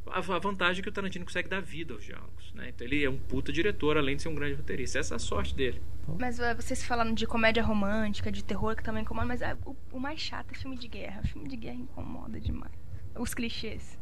[0.07, 2.53] A, a vantagem é que o Tarantino consegue dar vida aos diálogos.
[2.55, 2.71] Né?
[2.71, 4.99] Então ele é um puta diretor, além de ser um grande roteirista.
[4.99, 5.81] Essa é a sorte dele.
[6.19, 9.77] Mas uh, vocês falando de comédia romântica, de terror, que também incomoda, mas uh, o,
[9.93, 11.23] o, mais chato é filme de guerra.
[11.23, 12.73] Filme de guerra incomoda demais.
[13.19, 13.99] Os clichês.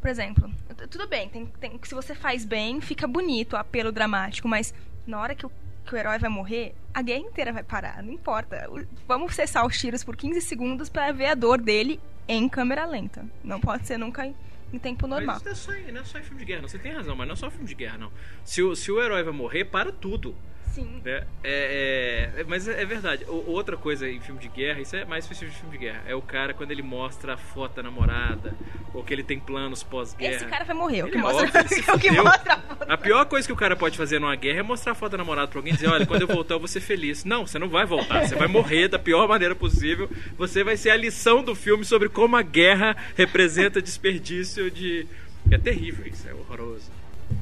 [0.00, 0.48] Por exemplo,
[0.90, 4.72] tudo bem, tem, tem, se você faz bem, fica bonito o apelo dramático, mas
[5.08, 5.50] na hora que o,
[5.86, 8.68] que o herói vai morrer, a guerra inteira vai parar, não importa.
[9.06, 13.24] Vamos cessar os tiros por 15 segundos para ver a dor dele em câmera lenta.
[13.42, 14.36] Não pode ser nunca em,
[14.72, 15.40] em tempo normal.
[15.42, 16.68] Mas isso não é, só, não é só em filme de guerra, não.
[16.68, 18.12] Você tem razão, mas não é só filme de guerra, não.
[18.44, 20.36] Se o, se o herói vai morrer, para tudo.
[20.78, 21.02] Sim.
[21.04, 23.24] É, é, é, mas é, é verdade.
[23.26, 26.02] O, outra coisa em filme de guerra, isso é mais específico de filme de guerra,
[26.06, 28.54] é o cara quando ele mostra a foto da namorada,
[28.94, 30.36] ou que ele tem planos pós-guerra.
[30.36, 32.90] Esse cara vai morrer, o que, é mostra, óbvio, o que mostra a foto.
[32.90, 35.18] A pior coisa que o cara pode fazer numa guerra é mostrar a foto da
[35.18, 37.24] namorada pra alguém e dizer, olha, quando eu voltar eu vou ser feliz.
[37.24, 40.08] Não, você não vai voltar, você vai morrer da pior maneira possível.
[40.36, 45.06] Você vai ser a lição do filme sobre como a guerra representa desperdício de.
[45.50, 46.97] É terrível isso, é horroroso.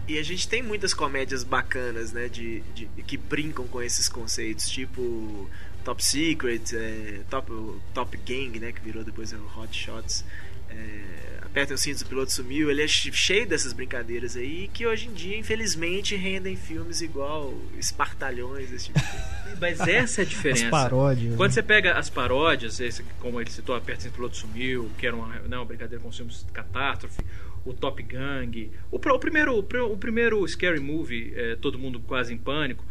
[0.09, 2.29] E a gente tem muitas comédias bacanas, né?
[2.29, 5.49] De, de- que brincam com esses conceitos, tipo
[5.85, 7.51] Top Secret, é, Top,
[7.95, 8.73] Top Gang, né?
[8.73, 10.25] Que virou depois o Hot Shots.
[10.71, 12.71] É, Apertem os cintos, o piloto sumiu.
[12.71, 17.55] Ele é che- cheio dessas brincadeiras aí que hoje em dia, infelizmente, rendem filmes igual
[17.79, 19.37] Espartalhões, esse tipo de coisa.
[19.61, 20.69] Mas essa é a As diferença.
[20.69, 21.35] paródias.
[21.37, 21.55] Quando né?
[21.55, 25.35] você pega as paródias, esse, como ele citou, Aperta Sem Piloto Sumiu, que era uma,
[25.49, 27.23] não, uma brincadeira com os filmes de catástrofe,
[27.67, 32.01] o Top Gang, o, o primeiro, o pr- o primeiro Scary Movie, é, Todo Mundo
[32.01, 32.85] Quase em Pânico,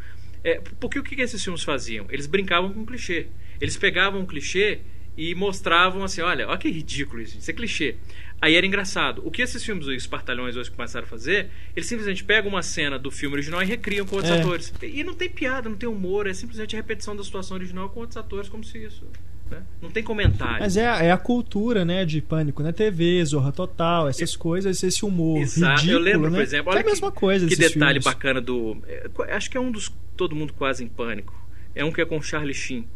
[0.44, 2.06] é, porque o que, que esses filmes faziam?
[2.10, 3.28] Eles brincavam com clichê.
[3.60, 4.80] Eles pegavam um clichê
[5.18, 7.96] e mostravam assim, olha, olha que ridículo isso, isso é clichê.
[8.42, 9.22] Aí era engraçado.
[9.26, 13.00] O que esses filmes, os Espartalhões hoje começaram a fazer, eles simplesmente pegam uma cena
[13.00, 14.40] do filme original e recriam com outros É.
[14.42, 14.74] atores.
[14.84, 18.02] E não tem piada, não tem humor, é simplesmente a repetição da situação original com
[18.02, 19.08] outros atores, como se isso.
[19.50, 19.62] Né?
[19.82, 20.60] Não tem comentário.
[20.60, 24.82] Mas é, a- é a cultura, né, de pânico na TV, Zorra Total, essas coisas,
[24.84, 25.82] esse humor Exato.
[25.82, 26.38] ridículo, eu lembro, né?
[26.38, 28.04] por exemplo, que olha é a mesma coisa Que detalhe filmes.
[28.04, 28.78] bacana do.
[28.88, 29.92] é, acho que é um dos.
[30.18, 31.34] Todo mundo quase em pânico.
[31.76, 32.88] É um que é com o Charlie Sheen.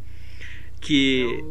[0.80, 1.44] Que.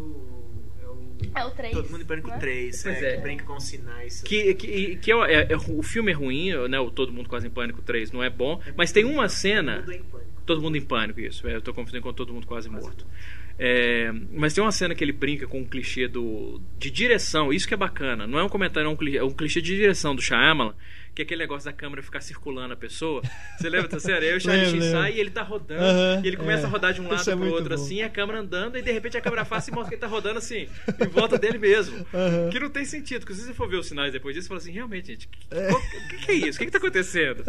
[1.35, 1.75] É o 3.
[1.75, 3.17] Todo mundo em Pânico 3, Pois é, é.
[3.17, 4.23] que brinca com sinais.
[4.23, 6.79] Que, que, que é, é- é- o filme é ruim, né?
[6.81, 9.83] O Todo Mundo Quase em Pânico 3 não é bom, mas tem uma cena.
[9.83, 10.29] Todo mundo em Pânico.
[10.47, 11.47] Todo mundo em pânico, isso.
[11.47, 13.05] É, Eu tô confundindo com todo mundo quase morto.
[13.59, 17.67] É, mas tem uma cena que ele brinca com um clichê do, de direção, isso
[17.67, 18.27] que é bacana.
[18.27, 20.75] Não é um comentário, é um clichê, é um clichê de direção do Shyamalan,
[21.19, 23.21] que é aquele negócio da câmera ficar circulando a pessoa.
[23.59, 24.19] Você lembra dessa cena?
[24.21, 26.67] Aí o Charlie sai e ele tá rodando, e ele começa é.
[26.67, 27.83] a rodar de um lado é pro muito outro bom.
[27.83, 30.07] assim, a câmera andando, e de repente a câmera afasta e mostra que ele tá
[30.07, 30.69] rodando assim,
[31.01, 32.07] em volta dele mesmo.
[32.53, 34.61] Que não tem sentido, porque se você for ver os sinais depois disso, você fala
[34.61, 36.57] assim, realmente, gente, o que, que, que é isso?
[36.57, 37.43] O que, que tá acontecendo?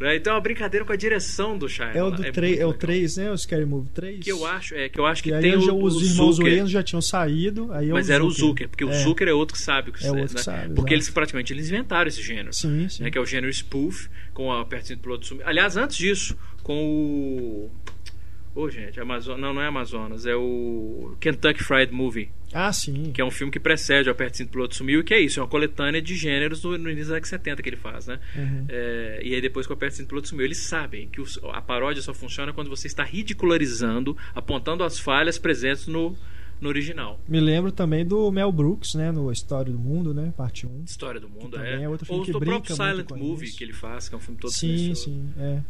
[0.00, 0.16] Né?
[0.16, 1.98] Então é uma brincadeira com a direção do Shyamalan.
[1.98, 2.72] É o do 3, é o legal.
[2.74, 3.30] 3, né?
[3.30, 4.24] O Scary Movie 3.
[4.24, 6.04] Que eu acho, é, que eu acho que E aí tem já, o, os o
[6.04, 8.68] irmãos Zucker, já tinham saído, aí é mas era o Zucker.
[8.68, 8.94] Porque o É.
[8.94, 10.26] Zucker é outro que sabe que É né?
[10.26, 12.52] que sabe, Porque eles praticamente eles inventaram esse gênero.
[12.52, 13.04] Sim, sim.
[13.04, 15.46] Né, que é o gênero spoof, com a pertinho do piloto sumiu.
[15.46, 17.70] Aliás, antes disso, com o.
[18.54, 19.38] Ô, gente, Amazon...
[19.40, 23.10] não, não é Amazonas, é o Kentucky Fried Movie, Ah, sim.
[23.10, 25.40] que é um filme que precede o Aperto Cinto Piloto Sumiu, e que é isso,
[25.40, 28.08] é uma coletânea de gêneros no, no início da década de 70 que ele faz,
[28.08, 28.20] né?
[28.36, 28.66] Uhum.
[28.68, 32.02] É, e aí depois que o Aperto Cinto Piloto Sumiu, eles sabem que a paródia
[32.02, 36.14] só funciona quando você está ridicularizando, apontando as falhas presentes no,
[36.62, 37.20] no original.
[37.28, 39.10] Me lembro também do Mel Brooks, né?
[39.10, 40.32] No História do Mundo, né?
[40.36, 40.84] Parte 1.
[40.84, 41.82] História do Mundo, é.
[41.82, 43.58] é outro filme Ou que do brinca próprio muito Silent com Movie isso.
[43.58, 45.04] que ele faz, que é um filme todo Sim, silencioso.
[45.04, 45.32] sim.
[45.38, 45.60] É.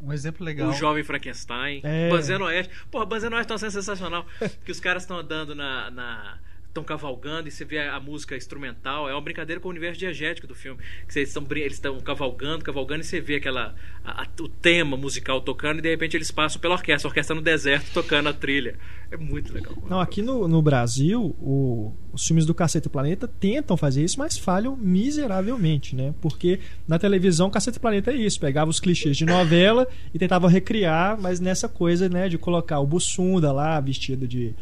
[0.00, 0.68] Um exemplo legal.
[0.68, 1.80] O Jovem Frankenstein.
[1.82, 2.10] É.
[2.10, 2.70] Banzeno Oeste.
[2.90, 4.26] Porra, Banzeno Oeste é uma cena sensacional.
[4.64, 5.90] que os caras estão andando na.
[5.90, 6.38] na
[6.74, 9.08] estão cavalgando e você vê a, a música instrumental.
[9.08, 10.80] É uma brincadeira com o universo diegético do filme.
[11.06, 14.96] Que vocês estão eles estão cavalgando, cavalgando e você vê aquela a- a- o tema
[14.96, 18.32] musical tocando e de repente eles passam pela orquestra, a orquestra no deserto tocando a
[18.32, 18.76] trilha.
[19.10, 19.72] É muito legal.
[19.88, 24.36] Não, aqui no, no Brasil, o- os filmes do Cacete Planeta tentam fazer isso, mas
[24.36, 26.12] falham miseravelmente, né?
[26.20, 26.58] Porque
[26.88, 28.40] na televisão, Cacete Planeta é isso.
[28.40, 32.28] Pegava os clichês de novela e tentava recriar, mas nessa coisa, né?
[32.28, 34.54] De colocar o Bussunda lá, vestido de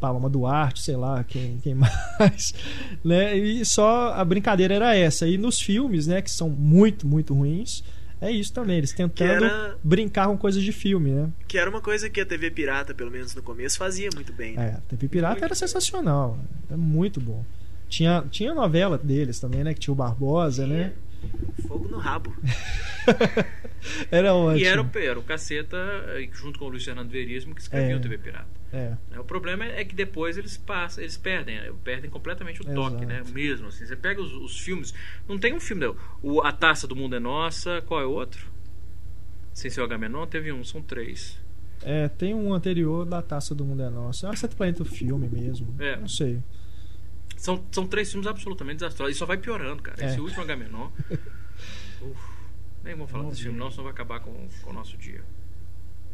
[0.00, 1.74] Paloma Duarte, sei lá, quem, quem
[2.18, 2.54] mais,
[3.04, 3.36] né?
[3.36, 5.28] E só a brincadeira era essa.
[5.28, 6.22] E nos filmes, né?
[6.22, 7.84] Que são muito, muito ruins,
[8.20, 8.78] é isso também.
[8.78, 11.28] Eles tentando era- brincar com coisas de filme, né?
[11.46, 14.54] Que era uma coisa que a TV Pirata, pelo menos no começo, fazia muito bem.
[14.54, 14.70] né?
[14.70, 16.38] É, a TV Pirata era sensacional.
[16.68, 17.44] Era muito bom.
[17.88, 19.74] Tinha, tinha novela deles também, né?
[19.74, 20.92] Que tinha o Barbosa, né?
[21.68, 22.32] Fogo no rabo.
[24.10, 24.58] Era ótimo.
[24.60, 25.76] E era o, era o Caceta,
[26.32, 27.96] junto com o Luiz Fernando Veríssimo, que escreviam É.
[27.96, 28.60] o TV Pirata.
[28.72, 28.90] É.
[29.10, 29.18] né?
[29.18, 31.72] O problema é que depois eles passam, eles perdem, né?
[31.82, 33.06] perdem completamente o toque, Exato.
[33.06, 33.22] né?
[33.32, 34.94] Mesmo assim, você pega os, os filmes,
[35.28, 35.96] não tem um filme, não.
[36.22, 38.46] O A Taça do Mundo é Nossa, qual é o outro?
[39.52, 41.36] Sem ser o Agamenon, teve um, são três.
[41.82, 44.26] É, tem um anterior da Taça do Mundo é Nosso.
[44.26, 45.74] É o Sete Planeta filme mesmo.
[45.80, 45.96] É.
[45.96, 46.40] Não sei.
[47.36, 49.16] São, são três filmes absolutamente desastrosos.
[49.16, 49.96] E só vai piorando, cara.
[50.04, 50.08] É.
[50.08, 50.90] Esse último Agamenon.
[52.84, 55.24] nem vou falar Vamos desse filme, não, senão vai acabar com, com o nosso dia.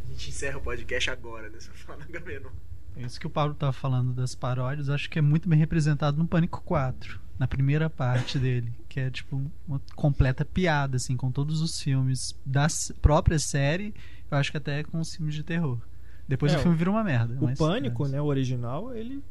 [0.05, 1.59] A gente encerra o podcast agora, né?
[1.61, 2.51] Só falar na Gamenon.
[2.97, 6.27] Isso que o Paulo estava falando das paródias, acho que é muito bem representado no
[6.27, 11.61] Pânico 4, na primeira parte dele, que é tipo uma completa piada assim com todos
[11.61, 12.67] os filmes da
[13.03, 13.95] própria série,
[14.31, 15.79] eu acho que até com os filmes de terror.
[16.27, 17.37] Depois é, o filme vira uma merda.
[17.39, 18.09] O mas, Pânico, é.
[18.09, 19.23] né, o original, ele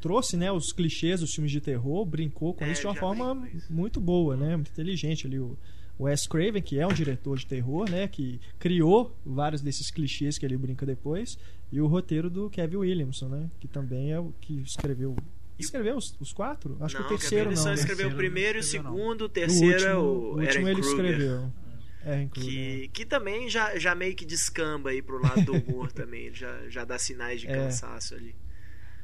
[0.00, 3.46] trouxe, né, os clichês dos filmes de terror, brincou com é, isso de uma forma
[3.68, 5.56] muito boa, né, muito inteligente ali o
[5.98, 10.44] Wes Craven, que é um diretor de terror, né, que criou vários desses clichês que
[10.44, 11.38] ele brinca depois,
[11.72, 15.16] e o roteiro do Kevin Williamson, né, que também é o que escreveu
[15.58, 16.76] Escreveu os, os, quatro?
[16.80, 17.52] Acho não, que o terceiro não.
[17.52, 17.74] Ele só né?
[17.76, 21.50] escreveu o primeiro, o segundo, o terceiro é o, o último ele escreveu.
[22.04, 26.26] É, que, que também já, já meio que descamba aí pro lado do humor também.
[26.26, 27.54] Ele já, já dá sinais de é.
[27.54, 28.14] cansaço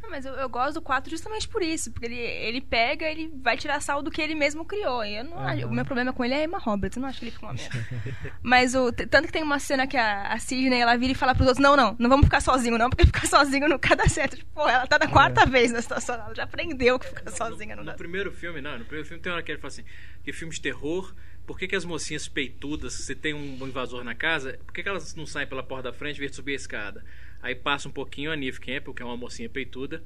[0.02, 0.10] ali.
[0.10, 3.56] Mas eu, eu, gosto do 4 justamente por isso, porque ele, ele pega, ele vai
[3.56, 5.04] tirar sal do que ele mesmo criou.
[5.04, 5.68] E eu não, uhum.
[5.68, 7.54] O meu problema com ele é Emma Roberts, eu não acho que ele fica uma
[7.54, 7.86] merda.
[8.42, 11.34] Mas o, tanto que tem uma cena que a, a Sidney ela vira e fala
[11.34, 14.36] pros outros: não, não, não vamos ficar sozinho, não, porque ficar sozinho nunca dá certo.
[14.36, 15.46] Tipo, pô, ela tá na quarta é.
[15.46, 18.60] vez na situação, ela já aprendeu que ficar sozinha não no, dá No primeiro filme,
[18.60, 19.84] não, no primeiro filme tem uma hora que ele fala assim:
[20.22, 21.14] que filme de terror
[21.46, 24.88] por que, que, as mocinhas peitudas, se tem um invasor na casa, por que, que
[24.88, 27.04] elas não saem pela porta da frente e vêm subir a escada?
[27.42, 30.02] Aí passa um pouquinho a Neve Campbell, que é uma mocinha peituda,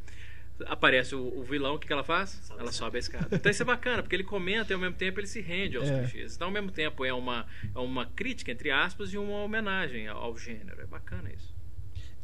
[0.65, 2.51] aparece o, o, vilão, o que, que ela faz?
[2.59, 3.37] ela sobe a escada.
[3.37, 5.89] Então isso é bacana, porque ele comenta e ao mesmo tempo ele se rende aos
[5.89, 6.01] é.
[6.01, 6.35] clichês.
[6.35, 10.19] Então ao mesmo tempo é uma, é uma crítica, entre aspas, e uma homenagem ao,
[10.19, 10.81] ao gênero.
[10.81, 11.56] É bacana isso.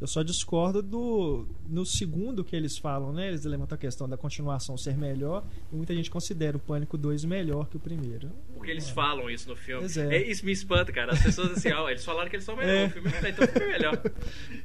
[0.01, 3.29] Eu só discordo do no segundo que eles falam, né?
[3.29, 7.23] Eles levantam a questão da continuação ser melhor e muita gente considera o Pânico 2
[7.23, 8.29] melhor que o primeiro.
[8.53, 8.93] Porque eles é.
[8.93, 9.87] falam isso no filme.
[9.97, 10.17] É.
[10.17, 10.29] é.
[10.29, 11.13] isso me espanta, cara.
[11.13, 12.85] As pessoas assim, ó, eles falaram que eles são melhor, é.
[12.85, 14.01] o filme é então o filme é melhor.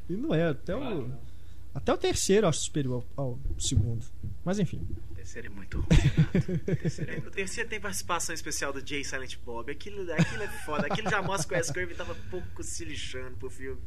[0.09, 1.03] E não é, até claro.
[1.03, 1.29] o
[1.79, 4.05] até o terceiro eu acho superior ao, ao segundo.
[4.45, 4.85] Mas enfim.
[5.12, 5.87] O terceiro é muito ruim.
[6.61, 7.29] o, terceiro é muito...
[7.29, 9.71] o terceiro tem participação especial do Jay Silent Bob.
[9.71, 10.87] Aquilo, aquilo é foda.
[10.87, 13.81] Aquilo já mostra que o Wes Craven tava pouco se lixando pro filme.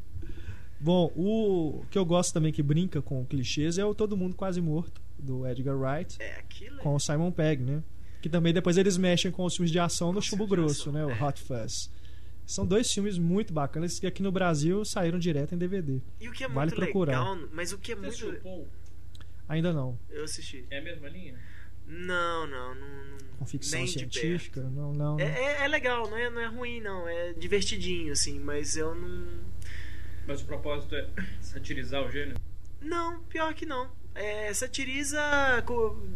[0.81, 4.59] Bom, o que eu gosto também que brinca com clichês é o Todo Mundo Quase
[4.59, 6.17] Morto, do Edgar Wright.
[6.19, 6.81] É, aquilo é...
[6.81, 7.83] Com o Simon Pegg, né?
[8.19, 11.05] Que também depois eles mexem com os filmes de ação no Chumbo Grosso, né?
[11.05, 11.23] O é.
[11.23, 11.91] Hot Fuzz.
[12.45, 16.01] São dois filmes muito bacanas que aqui no Brasil saíram direto em DVD.
[16.19, 17.19] E o que é vale muito procurar.
[17.19, 18.41] legal, mas o que é Você muito.
[18.41, 18.67] Paul?
[19.47, 19.97] Ainda não.
[20.09, 20.65] Eu assisti.
[20.69, 21.39] É a mesma linha?
[21.85, 23.17] Não, não, não.
[23.37, 24.61] Com ficção científica?
[24.61, 25.19] Não, não.
[25.19, 27.07] É, é, é, legal, não é, não é ruim, não.
[27.07, 29.27] É divertidinho, assim, mas eu não.
[30.31, 31.07] Mas o propósito é
[31.41, 32.39] satirizar o gênero?
[32.81, 35.21] Não, pior que não é, satiriza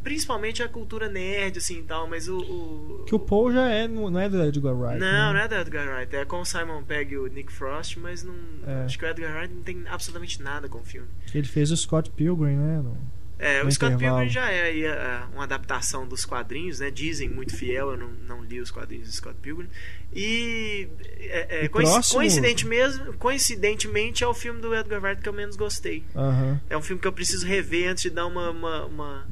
[0.03, 3.03] principalmente a cultura nerd, assim e tal, mas o, o.
[3.05, 4.99] Que o Paul já é, não é do Edgar Wright.
[4.99, 5.33] Não, né?
[5.33, 6.15] não é do Edgar Wright.
[6.15, 8.35] É com o Simon Pegg e o Nick Frost, mas não.
[8.67, 8.83] É.
[8.85, 11.07] Acho que o Edgar Wright não tem absolutamente nada com o filme.
[11.33, 12.81] Ele fez o Scott Pilgrim, né?
[12.81, 12.97] No...
[13.37, 16.89] É, o Scott Pilgrim já é, é, uma adaptação dos quadrinhos, né?
[16.89, 19.67] Dizem muito fiel, eu não, não li os quadrinhos do Scott Pilgrim.
[20.13, 20.87] E,
[21.19, 22.19] é, é, próximo...
[22.19, 26.03] coincidente mesmo, coincidentemente é o filme do Edgar Wright que eu menos gostei.
[26.15, 26.59] Uhum.
[26.69, 29.27] É um filme que eu preciso rever antes de dar uma, uma, uma,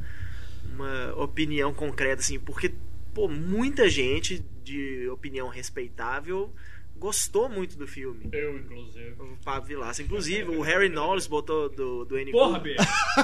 [0.73, 2.73] uma opinião concreta, assim, porque
[3.13, 6.53] pô, muita gente de opinião respeitável
[7.03, 8.29] gostou muito do filme.
[8.31, 9.13] Eu, inclusive.
[9.19, 10.01] O Pablo Vilaça.
[10.01, 12.31] Inclusive, o Harry Knowles botou do, do N.
[12.31, 12.77] Porra, B.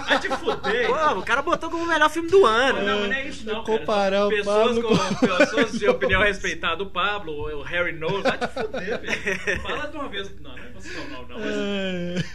[0.06, 0.88] Vai te fuder.
[0.88, 2.82] Pô, o cara botou como o melhor filme do ano.
[2.82, 6.84] Não, mas não é isso não, Comparar o pessoas Pablo com, pessoas de opinião respeitada.
[6.84, 8.24] O Pablo, o Harry Knowles.
[8.24, 9.08] Vai te fuder, B.
[9.64, 10.30] Fala de uma vez.
[10.42, 11.40] Não, não é possível não, não.
[11.40, 12.26] Mas...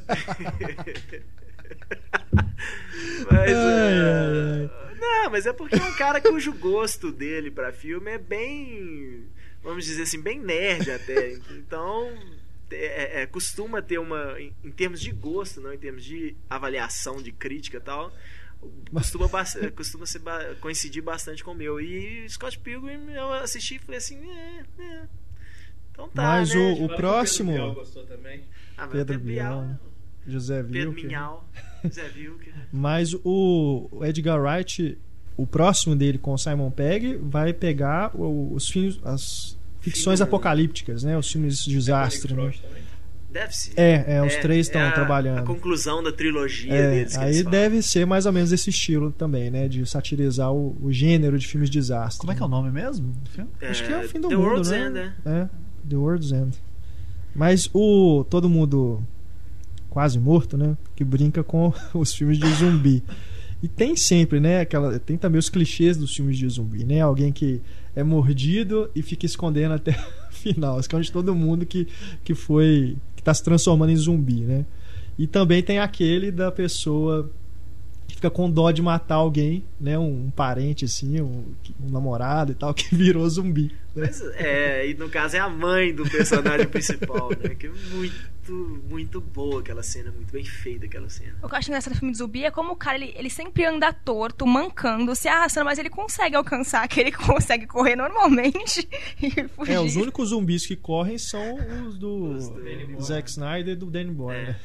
[3.30, 4.68] mas, é...
[4.98, 9.28] Não, mas é porque é um cara cujo gosto dele pra filme é bem
[9.62, 11.32] vamos dizer assim, bem nerd até.
[11.50, 12.12] Então,
[12.70, 17.22] é, é, costuma ter uma, em, em, termos de gosto, não em termos de avaliação,
[17.22, 18.12] de crítica e tal,
[18.92, 19.28] costuma,
[19.74, 20.22] costuma ser,
[20.60, 21.80] coincidir bastante com o meu.
[21.80, 25.08] E Scott Pilgrim eu assisti e falei assim, é, é.
[25.90, 26.60] Então tá, Mas né?
[26.60, 27.52] o, o próximo.
[27.52, 28.44] Pedro Bial gostou também.
[28.76, 29.62] Ah, Pedro Bial.
[29.62, 29.90] Bial.
[30.26, 31.48] José Pedro Minhal,
[31.82, 32.10] José.
[32.72, 34.98] Mas o Edgar Wright
[35.36, 40.28] o próximo dele com o Simon Pegg vai pegar os filmes, as ficções Filme...
[40.28, 41.16] apocalípticas, né?
[41.16, 42.34] Os filmes de desastre.
[42.34, 42.52] Né?
[43.30, 43.72] Deve ser.
[43.76, 45.38] É, é os é, três estão é trabalhando.
[45.38, 47.16] A conclusão da trilogia é, deles.
[47.16, 49.68] aí deve ser mais ou menos esse estilo também, né?
[49.68, 52.20] De satirizar o, o gênero de filmes de desastre.
[52.20, 53.14] Como é que é o nome mesmo?
[53.60, 54.86] É, Acho que é o fim do The mundo, World's né?
[54.86, 55.30] End, é.
[55.30, 55.48] é.
[55.88, 56.58] The World's End.
[57.34, 59.00] Mas o todo mundo
[59.88, 60.76] quase morto, né?
[60.96, 63.02] Que brinca com os filmes de zumbi.
[63.62, 64.60] E tem sempre, né?
[64.60, 67.00] Aquela, tem também os clichês dos filmes de zumbi, né?
[67.00, 67.60] Alguém que
[67.94, 69.92] é mordido e fica escondendo até
[70.30, 70.80] o final.
[70.80, 71.86] Esconde todo mundo que,
[72.24, 72.96] que foi.
[73.14, 74.64] que está se transformando em zumbi, né?
[75.18, 77.30] E também tem aquele da pessoa
[78.08, 79.98] que fica com dó de matar alguém, né?
[79.98, 81.44] Um, um parente, assim, um,
[81.80, 83.70] um, namorado e tal, que virou zumbi.
[83.94, 84.06] Né?
[84.06, 87.54] Mas, é, e no caso é a mãe do personagem principal, né?
[87.54, 88.14] Que é muito,
[88.52, 91.36] muito boa aquela cena, muito bem feita aquela cena.
[91.42, 93.30] O que eu acho engraçado no filme de zumbi é como o cara, ele, ele
[93.30, 98.88] sempre anda torto, mancando, se arrastando, mas ele consegue alcançar aquele que consegue correr normalmente
[99.20, 99.72] e fugir.
[99.72, 103.86] É, os únicos zumbis que correm são os do, os do Zack Snyder e do
[103.86, 104.46] Danny Boyle, é.
[104.46, 104.56] né?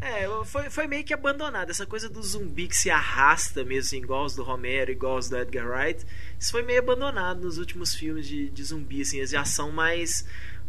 [0.00, 1.70] É, foi, foi meio que abandonado.
[1.70, 5.28] Essa coisa do zumbi que se arrasta mesmo, assim, igual os do Romero, igual os
[5.28, 6.04] do Edgar Wright.
[6.38, 9.18] Isso foi meio abandonado nos últimos filmes de, de zumbi, assim.
[9.18, 10.24] Eles já são mais.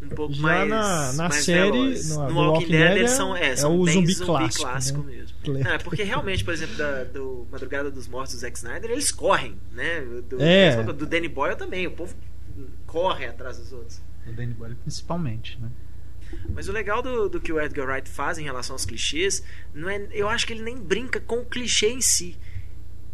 [0.06, 0.70] Um pouco já mais.
[0.70, 2.04] Na, na mais série.
[2.10, 4.64] No, no Walking Dead, Dead, eles são, é, é são o bem zumbi, zumbi clássico,
[4.64, 5.12] clássico né?
[5.12, 5.36] mesmo.
[5.48, 9.12] Não, é porque realmente, por exemplo, da, do Madrugada dos Mortos do Zack Snyder, eles
[9.12, 10.02] correm, né?
[10.28, 10.82] Do, é.
[10.84, 11.88] do Danny Boyle também.
[11.88, 12.16] O povo
[12.86, 14.02] corre atrás dos outros.
[14.28, 15.70] O Danny Boyle principalmente, né?
[16.50, 19.90] Mas o legal do, do que o Edgar Wright faz em relação aos clichês, não
[19.90, 22.38] é, eu acho que ele nem brinca com o clichê em si.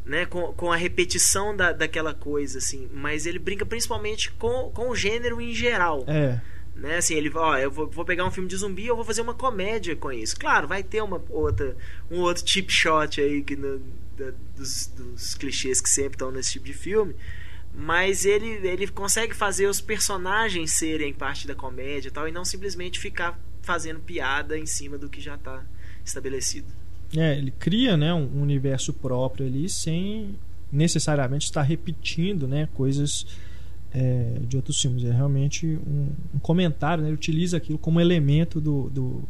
[0.04, 4.90] Né, com, com a repetição da, daquela coisa, assim, mas ele brinca principalmente com, com
[4.90, 6.04] o gênero em geral.
[6.08, 6.42] É.
[6.76, 9.22] Né, assim, ele ó, eu vou, vou pegar um filme de zumbi eu vou fazer
[9.22, 10.40] uma comédia com isso.
[10.40, 11.76] Claro, vai ter uma outra,
[12.10, 13.80] um outro cheap shot aí que no,
[14.18, 17.16] da, dos, dos clichês que sempre estão nesse tipo de filme
[17.74, 22.44] mas ele, ele consegue fazer os personagens serem parte da comédia e tal, e não
[22.44, 25.64] simplesmente ficar fazendo piada em cima do que já está
[26.04, 26.68] estabelecido.
[27.16, 30.36] É, ele cria né, um universo próprio ali sem
[30.72, 33.26] necessariamente estar repetindo né, coisas
[33.94, 35.04] é, de outros filmes.
[35.04, 39.24] É realmente um, um comentário, né, ele utiliza aquilo como elemento do, do,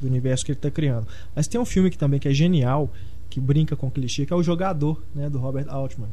[0.00, 1.06] do universo que ele está criando.
[1.34, 2.92] Mas tem um filme que também que é genial,
[3.28, 6.08] que brinca com o clichê, que é O Jogador, né, do Robert Altman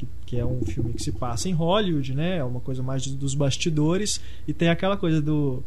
[0.00, 2.38] que, que, é um filme que se passa em Hollywood, né?
[2.38, 5.62] É uma coisa mais dos bastidores e tem aquela coisa do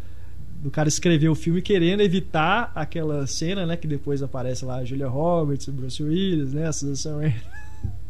[0.63, 4.85] do cara escrever o filme querendo evitar aquela cena, né, que depois aparece lá a
[4.85, 7.19] Julia Roberts, Bruce Willis, né, a Susan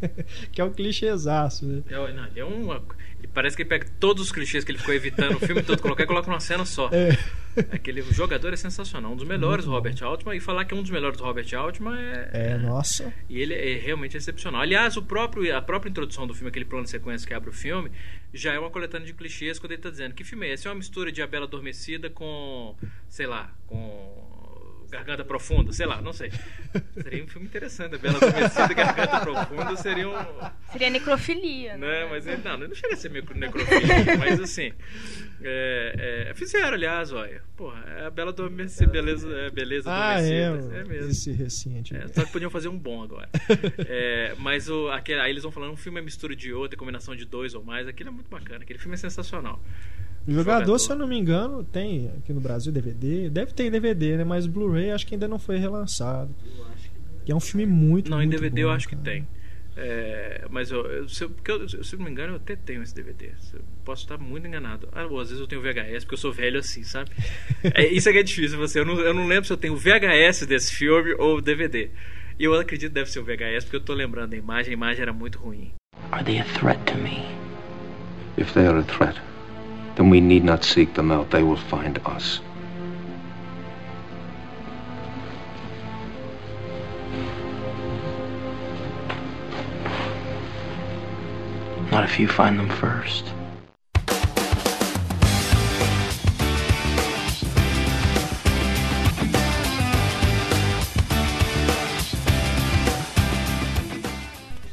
[0.51, 1.83] que é um clichêzaço, né?
[1.89, 2.83] É, não, é uma,
[3.23, 5.81] ele parece que ele pega todos os clichês que ele ficou evitando o filme todo,
[5.81, 6.89] colocar e coloca numa cena só.
[6.91, 7.17] É.
[7.71, 10.35] Aquele jogador é sensacional, um dos melhores do Robert Altman.
[10.35, 12.29] E falar que é um dos melhores do Robert Altman é.
[12.33, 13.13] É, nossa.
[13.29, 14.61] E ele é realmente excepcional.
[14.61, 17.53] Aliás, o próprio, a própria introdução do filme, aquele plano de sequência que abre o
[17.53, 17.91] filme,
[18.33, 20.67] já é uma coletânea de clichês quando ele está dizendo que filme é esse?
[20.67, 22.75] É uma mistura de A Bela Adormecida com.
[23.07, 24.32] sei lá, com
[24.93, 26.31] Garganta Profunda, sei lá, não sei.
[27.01, 27.95] Seria um filme interessante.
[27.95, 30.13] A Bela Adormecida e Garganta Profunda seria um.
[30.71, 32.07] Seria necrofilia, né?
[32.09, 34.71] Mas não, não chega a ser necrofilia, mas assim.
[35.41, 37.41] É, é, fizeram, aliás, olha.
[37.57, 41.11] Porra, é a Bela Adormecida, beleza, é, beleza ah, é, é mesmo.
[41.11, 41.95] Esse recente.
[41.95, 43.29] É, só que podiam fazer um bom agora.
[43.87, 46.77] é, mas o, aquele, aí eles vão falando, um filme é mistura de outro, é
[46.77, 47.87] combinação de dois ou mais.
[47.87, 49.59] Aquilo é muito bacana, aquele filme é sensacional.
[50.25, 53.29] O jogador, jogador, se eu não me engano, tem aqui no Brasil DVD.
[53.29, 54.23] Deve ter DVD, né?
[54.23, 56.33] Mas Blu-ray acho que ainda não foi relançado.
[57.25, 58.97] Que é um filme muito Não, muito em DVD bom, eu acho cara.
[58.97, 59.27] que tem.
[59.75, 62.83] É, mas eu, eu, se, eu, eu, se eu não me engano, eu até tenho
[62.83, 63.31] esse DVD.
[63.53, 64.87] Eu posso estar muito enganado.
[64.91, 67.09] Ah, ou às vezes eu tenho VHS, porque eu sou velho assim, sabe?
[67.73, 68.79] é, isso é que é difícil você.
[68.79, 71.89] Eu não, eu não lembro se eu tenho VHS desse filme ou DVD.
[72.39, 74.71] E eu acredito que deve ser o VHS, porque eu estou lembrando da imagem.
[74.71, 75.71] A imagem era muito ruim.
[76.11, 77.23] Are they a threat to me?
[78.37, 79.19] If they are a threat,
[79.95, 81.29] then we need not seek them out.
[81.31, 82.39] They will find us.
[91.91, 93.25] Not if you find them first.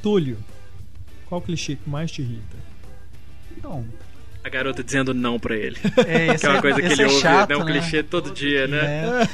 [0.03, 0.39] Túlio,
[1.29, 2.57] qual clichê que mais te irrita?
[3.55, 3.85] Então,
[4.43, 5.77] A garota dizendo não pra ele.
[6.07, 7.57] é, Que é uma coisa que ele é ouve, chato, né?
[7.57, 7.73] Um né?
[7.73, 8.79] clichê todo dia, né?
[8.79, 9.29] É.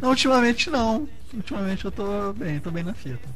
[0.00, 1.08] Não, ultimamente não.
[1.34, 3.28] Ultimamente eu tô bem, tô bem na fita.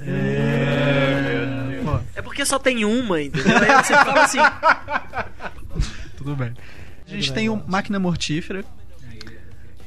[0.00, 1.80] É,
[2.16, 3.56] É porque só tem uma, entendeu?
[3.56, 4.38] Aí você fala assim.
[6.16, 6.52] tudo bem.
[7.06, 8.64] A gente tem o Máquina Mortífera,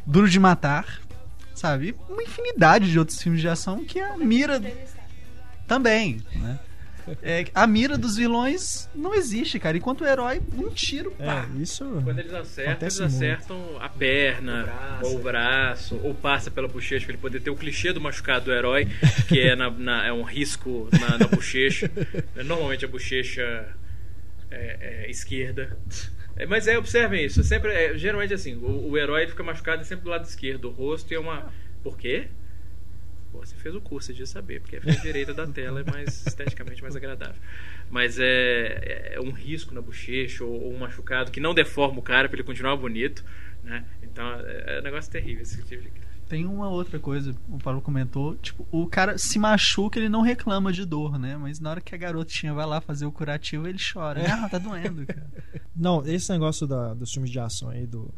[0.05, 0.99] Duro de Matar,
[1.55, 1.89] sabe?
[1.89, 4.61] E uma infinidade de outros filmes de ação que a mira
[5.67, 6.59] também, né?
[7.21, 9.77] É, a mira dos vilões não existe, cara.
[9.77, 11.47] Enquanto o herói, um tiro, pá.
[11.57, 11.83] É, isso.
[12.03, 13.13] Quando eles acertam, eles muito.
[13.15, 15.05] acertam a perna, O braço.
[15.05, 18.45] ou o braço, ou passa pela bochecha, pra ele poder ter o clichê do machucado
[18.45, 18.87] do herói,
[19.27, 21.89] que é, na, na- é um risco na, na bochecha.
[22.45, 23.67] Normalmente a bochecha
[24.51, 25.77] é, é esquerda.
[26.35, 27.43] É, mas é, observem isso.
[27.43, 30.65] Sempre, é, geralmente assim, o, o herói ele fica machucado sempre do lado esquerdo.
[30.69, 31.51] O rosto é uma.
[31.83, 32.27] Por quê?
[33.33, 36.23] Pô, você fez o curso, você devia saber, porque a direita da tela é mais
[36.27, 37.41] esteticamente mais agradável.
[37.89, 42.01] Mas é, é um risco na bochecha ou, ou um machucado que não deforma o
[42.03, 43.25] cara para ele continuar bonito,
[43.63, 43.85] né?
[44.03, 45.91] Então é, é um negócio terrível esse tipo de
[46.29, 50.71] Tem uma outra coisa, o Paulo comentou, tipo, o cara se machuca, ele não reclama
[50.71, 51.35] de dor, né?
[51.35, 54.21] Mas na hora que a garotinha vai lá fazer o curativo, ele chora.
[54.21, 54.29] É.
[54.29, 55.27] Ah, tá doendo, cara.
[55.75, 58.13] Não, esse negócio da, dos filmes de ação aí, do,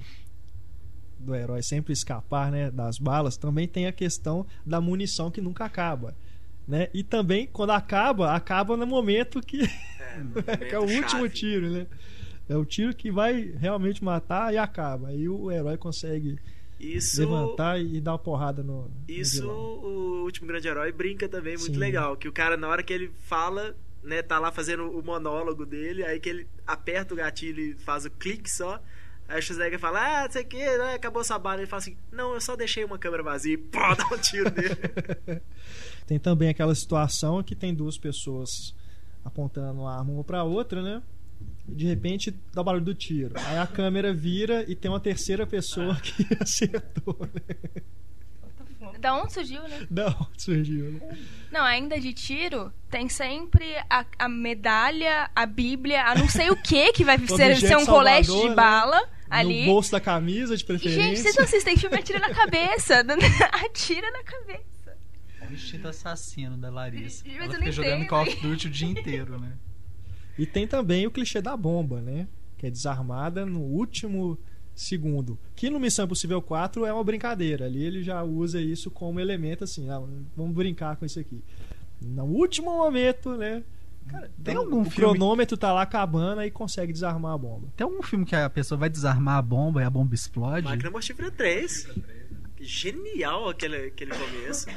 [1.19, 5.65] do herói sempre escapar, né, das balas, também tem a questão da munição que nunca
[5.65, 6.15] acaba.
[6.67, 6.89] Né?
[6.93, 9.67] E também, quando acaba, acaba no momento que é,
[10.69, 11.87] que é o último tiro, né?
[12.47, 15.09] É o tiro que vai realmente matar e acaba.
[15.09, 16.37] Aí o herói consegue
[16.79, 18.89] isso, levantar e dar uma porrada no.
[19.07, 21.79] Isso no o último grande herói brinca também muito Sim.
[21.79, 22.15] legal.
[22.15, 26.03] Que o cara, na hora que ele fala, né, tá lá fazendo o monólogo dele,
[26.03, 28.81] aí que ele aperta o gatilho e faz o clique só.
[29.27, 30.93] Aí o Schwarzenegger fala, ah, não sei o que, né?
[30.93, 31.57] acabou essa bala.
[31.57, 34.51] Ele fala assim, não, eu só deixei uma câmera vazia e pô, dá um tiro
[34.55, 35.41] nele.
[36.05, 38.75] tem também aquela situação que tem duas pessoas
[39.23, 41.01] apontando a arma uma pra outra, né?
[41.67, 43.33] E de repente dá o barulho do tiro.
[43.35, 47.81] Aí a câmera vira e tem uma terceira pessoa que acertou, né?
[48.99, 49.87] Da onde surgiu, né?
[49.89, 51.17] Da onde surgiu, né?
[51.51, 56.55] Não, ainda de tiro, tem sempre a, a medalha, a bíblia, a não sei o
[56.55, 58.55] que que vai ser, ser um colete de né?
[58.55, 59.01] bala.
[59.01, 59.07] Né?
[59.29, 59.61] Ali.
[59.61, 61.01] No bolso da camisa, de preferência.
[61.01, 63.03] Gente, vocês não assistem filme Atira na Cabeça.
[63.65, 64.97] atira na cabeça.
[65.49, 67.23] O instinto assassino da Larissa.
[67.25, 69.53] Mas Ela fica jogando Call of Duty o dia inteiro, né?
[70.37, 72.27] E tem também o clichê da bomba, né?
[72.57, 74.39] Que é desarmada no último
[74.73, 75.39] segundo.
[75.55, 77.65] Que no Missão Impossível 4 é uma brincadeira.
[77.65, 80.01] Ali ele já usa isso como elemento assim, ah,
[80.35, 81.43] vamos brincar com isso aqui.
[82.01, 83.63] No último momento, né?
[84.07, 84.95] Cara, tem algum o filme...
[84.95, 87.67] cronômetro tá lá acabando e consegue desarmar a bomba.
[87.75, 90.65] Tem algum filme que a pessoa vai desarmar a bomba e a bomba explode?
[90.65, 91.87] Máquina Mortífera 3.
[92.59, 94.67] Genial aquele, aquele começo.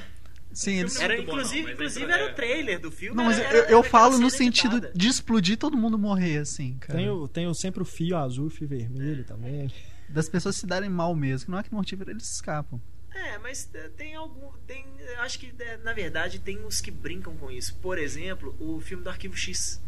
[0.52, 1.00] Sim, eles...
[1.00, 3.16] era, inclusive, bom, inclusive era o trailer do filme.
[3.16, 4.98] Não, mas era, eu, eu falo no sentido editada.
[4.98, 6.98] de explodir todo mundo morrer, assim, cara.
[6.98, 9.70] Tem, o, tem o, sempre o fio azul e fio vermelho também.
[10.08, 12.80] Das pessoas se darem mal mesmo, não é que mortífero eles escapam.
[13.26, 14.52] É, mas é, tem algum.
[14.66, 14.84] Tem,
[15.18, 17.76] acho que, é, na verdade, tem uns que brincam com isso.
[17.76, 19.82] Por exemplo, o filme do Arquivo X.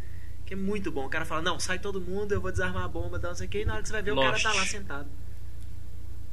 [0.44, 1.06] Que é muito bom.
[1.06, 3.50] O cara fala, não, sai todo mundo, eu vou desarmar a bomba, não sei o
[3.50, 4.28] que, e na hora que você vai ver, Lost.
[4.28, 5.08] o cara tá lá sentado.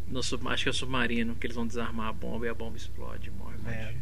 [0.07, 2.77] No, acho que é o submarino, que eles vão desarmar a bomba e a bomba
[2.77, 3.57] explode, morre.
[3.67, 3.93] É.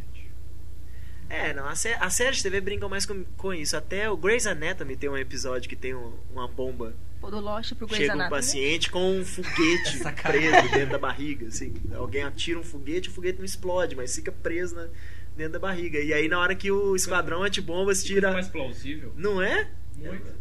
[1.27, 3.75] É, não, a, sé a série de TV brincam mais com, com isso.
[3.75, 6.95] Até o Grey's Anatomy tem um episódio que tem um, uma bomba.
[7.29, 8.41] Do Lost pro Grey's Chega um Anatomy.
[8.41, 11.73] paciente com um foguete preso dentro da barriga, assim.
[11.95, 14.87] Alguém atira um foguete, o foguete não explode, mas fica preso na,
[15.35, 15.99] dentro da barriga.
[15.99, 18.31] E aí na hora que o esquadrão antibombas tira...
[18.31, 19.13] mais plausível.
[19.15, 19.69] Não é?
[19.95, 20.31] Muito.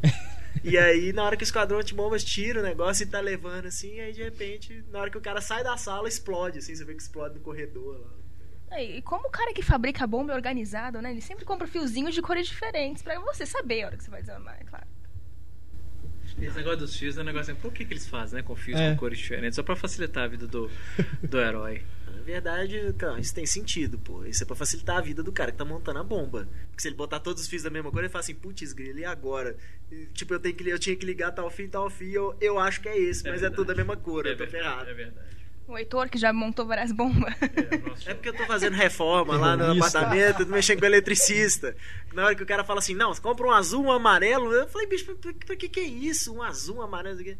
[0.62, 4.00] E aí, na hora que o esquadrão antibombas tira o negócio e tá levando assim,
[4.00, 6.94] aí de repente, na hora que o cara sai da sala, explode, assim, você vê
[6.94, 8.80] que explode no corredor lá.
[8.80, 11.10] E como o cara que fabrica bomba é organizado, né?
[11.10, 14.22] Ele sempre compra fiozinhos de cores diferentes para você saber a hora que você vai
[14.22, 14.86] desarmar, é claro.
[16.40, 17.54] Esse negócio dos fios é um negócio.
[17.56, 18.42] Por que, que eles fazem, né?
[18.42, 18.90] Com fios é.
[18.90, 19.56] com cores diferentes?
[19.56, 20.70] Só pra facilitar a vida do,
[21.22, 21.82] do herói.
[22.14, 24.24] Na verdade, cara, isso tem sentido, pô.
[24.24, 26.48] Isso é pra facilitar a vida do cara que tá montando a bomba.
[26.70, 28.98] Porque se ele botar todos os fios da mesma cor, ele fala assim, putz, grilo,
[28.98, 29.56] e agora?
[29.92, 32.58] E, tipo, eu, tenho que, eu tinha que ligar tal fio, tal fio, eu, eu
[32.58, 33.52] acho que é esse, é mas verdade.
[33.52, 34.90] é tudo da mesma cor, é eu tô verdade, ferrado.
[34.90, 35.36] É verdade.
[35.66, 37.34] O Heitor, que já montou várias bombas.
[37.40, 41.74] É, é porque eu tô fazendo reforma lá no apartamento, mexendo com o eletricista.
[42.12, 44.52] Na hora que o cara fala assim, não, você compra um azul, um amarelo.
[44.52, 46.34] Eu falei, bicho, pra, pra que que é isso?
[46.34, 47.18] Um azul, um amarelo.
[47.20, 47.36] Aí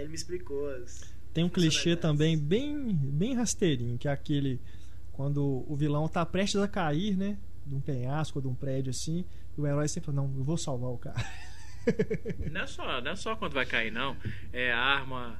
[0.00, 0.68] ele me explicou.
[0.68, 4.60] As Tem um clichê também bem, bem rasteirinho, que é aquele
[5.12, 7.38] quando o vilão tá prestes a cair, né?
[7.64, 9.24] De um penhasco, de um prédio assim,
[9.56, 11.24] e o herói sempre fala, não, eu vou salvar o cara.
[12.50, 14.16] Não é só, não é só quando vai cair, não.
[14.52, 15.38] É arma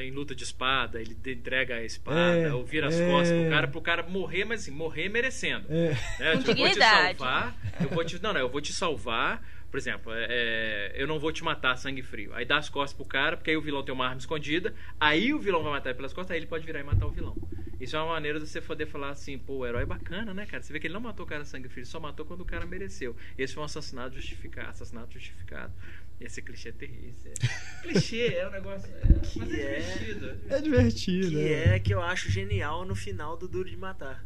[0.00, 3.50] em luta de espada, ele entrega a espada, é, ou vira as é, costas pro
[3.50, 5.66] cara, pro cara morrer, mas assim, morrer merecendo.
[5.70, 5.90] É.
[6.18, 6.42] Né?
[6.44, 9.78] Com eu vou te salvar, eu vou te, não, não, eu vou te salvar, por
[9.78, 12.32] exemplo, é, é, eu não vou te matar sangue frio.
[12.34, 15.34] Aí dá as costas pro cara, porque aí o vilão tem uma arma escondida, aí
[15.34, 17.36] o vilão vai matar ele pelas costas, aí ele pode virar e matar o vilão.
[17.80, 20.46] Isso é uma maneira de você poder falar assim, pô, o herói é bacana, né,
[20.46, 20.62] cara?
[20.62, 22.64] Você vê que ele não matou o cara sangue frio, só matou quando o cara
[22.64, 23.14] mereceu.
[23.36, 25.72] Esse foi um assassinato justificado, assassinato justificado.
[26.18, 27.32] Esse clichê é terrível.
[27.42, 27.82] É...
[27.82, 28.90] clichê é um negócio.
[28.94, 30.40] É, que mas é, é divertido.
[30.48, 31.30] É divertido.
[31.30, 31.68] Que é.
[31.74, 34.24] é que eu acho genial no final do Duro de Matar.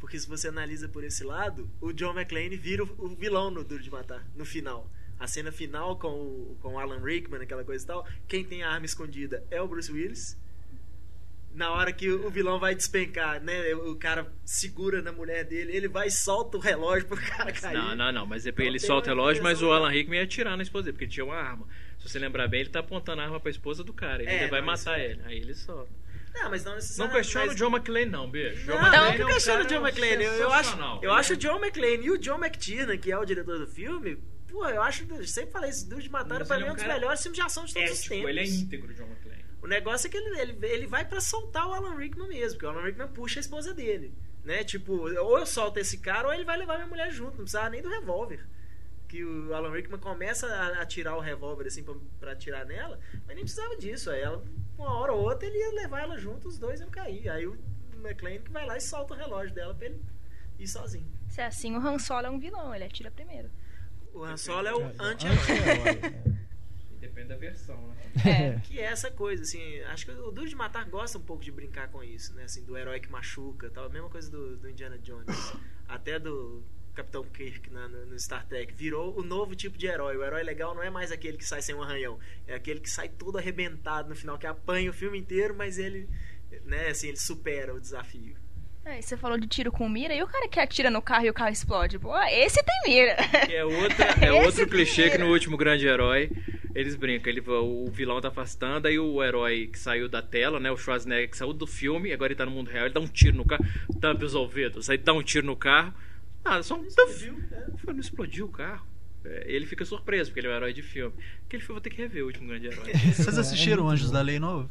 [0.00, 3.82] Porque se você analisa por esse lado, o John McClane vira o vilão no Duro
[3.82, 4.90] de Matar, no final.
[5.18, 8.06] A cena final com o, com o Alan Rickman, aquela coisa e tal.
[8.26, 10.36] Quem tem a arma escondida é o Bruce Willis
[11.58, 13.74] na hora que o vilão vai despencar, né?
[13.74, 17.74] O cara segura na mulher dele, ele vai e solta o relógio pro cara cair.
[17.76, 20.56] Não, não, não, mas depois ele solta o relógio, mas o Alan Rickman ia atirar
[20.56, 21.66] na esposa dele, porque ele tinha uma arma.
[21.98, 24.46] Se você lembrar bem, ele tá apontando a arma pra esposa do cara, ele é,
[24.46, 25.90] vai matar ele, aí ele solta.
[26.32, 27.14] Não, mas não necessariamente.
[27.14, 27.54] Não questiona mas...
[27.54, 28.30] o John McClane, não.
[28.30, 30.24] John não, não que questiona o John McClane.
[30.24, 33.24] Eu, eu acho, eu acho o John McClane e o John McTiernan, que é o
[33.24, 36.66] diretor do filme, pô, eu acho, eu sempre falei isso, Duro de Matar, pra mim
[36.66, 38.30] é um dos melhores filmes de ação de todos os tempos.
[38.30, 39.27] Ele é íntegro, John McClane.
[39.66, 42.68] Negócio é que ele, ele, ele vai para soltar o Alan Rickman mesmo, porque o
[42.68, 44.14] Alan Rickman puxa a esposa dele.
[44.44, 44.62] Né?
[44.64, 47.70] Tipo, ou eu solto esse cara ou ele vai levar minha mulher junto, não precisava
[47.70, 48.46] nem do revólver.
[49.08, 53.34] Que o Alan Rickman começa a, atirar o revólver assim pra, pra atirar nela, mas
[53.34, 54.10] nem precisava disso.
[54.10, 54.42] Aí ela,
[54.76, 57.28] uma hora ou outra, ele ia levar ela junto, os dois iam cair.
[57.28, 57.58] Aí o
[57.96, 60.00] McLean que vai lá e solta o relógio dela pra ele
[60.58, 61.06] ir sozinho.
[61.28, 63.50] Se é assim, o Han Solo é um vilão, ele atira primeiro.
[64.14, 66.37] O Han Solo é o anti-herói.
[67.18, 67.96] Depende da versão, né?
[68.24, 68.60] É.
[68.60, 71.50] Que é essa coisa, assim, acho que o Duro de Matar gosta um pouco de
[71.50, 72.44] brincar com isso, né?
[72.44, 73.86] Assim, do herói que machuca tal.
[73.86, 75.26] A mesma coisa do, do Indiana Jones.
[75.88, 76.62] Até do
[76.94, 78.72] Capitão Kirk na, no, no, Star Trek.
[78.72, 80.16] Virou o novo tipo de herói.
[80.16, 82.20] O herói legal não é mais aquele que sai sem um arranhão.
[82.46, 86.08] É aquele que sai todo arrebentado no final, que apanha o filme inteiro, mas ele,
[86.64, 88.36] né, assim, ele supera o desafio.
[88.88, 91.30] É, você falou de tiro com mira, e o cara que atira no carro e
[91.30, 91.98] o carro explode?
[91.98, 93.16] Pô, esse tem mira.
[93.52, 95.16] É, outra, é outro clichê mira.
[95.16, 96.30] que no último grande herói
[96.74, 97.30] eles brincam.
[97.30, 100.70] Ele, o vilão tá afastando, aí o herói que saiu da tela, né?
[100.70, 103.06] O Schwarzenegger que saiu do filme, agora ele tá no mundo real, ele dá um
[103.06, 103.62] tiro no carro,
[104.00, 105.92] tampa os ouvidos, aí dá um tiro no carro.
[106.42, 106.86] Ah, só um.
[106.86, 107.66] Explodiu, né?
[107.86, 108.86] Não explodiu o carro.
[109.22, 111.14] É, ele fica surpreso, porque ele é um herói de filme.
[111.44, 112.90] Aquele filme vou ter que rever o último grande herói.
[113.12, 114.70] Vocês assistiram Anjos da Lei Novo?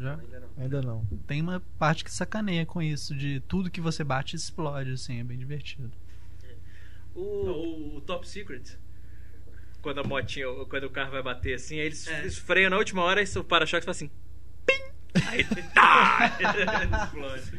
[0.00, 0.14] Já?
[0.14, 0.48] Ainda não.
[0.56, 1.06] Ainda não.
[1.26, 5.24] Tem uma parte que sacaneia com isso, de tudo que você bate explode, assim, é
[5.24, 5.92] bem divertido.
[7.14, 8.78] O, o, o Top Secret.
[9.82, 12.20] Quando a motinha, quando o carro vai bater assim, aí eles, é.
[12.20, 14.10] eles freiam na última hora e o para-choque faz assim.
[14.66, 15.22] Pim!
[15.26, 15.44] Aí
[15.74, 16.38] tá!
[17.04, 17.52] explode.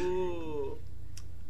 [0.00, 0.78] O,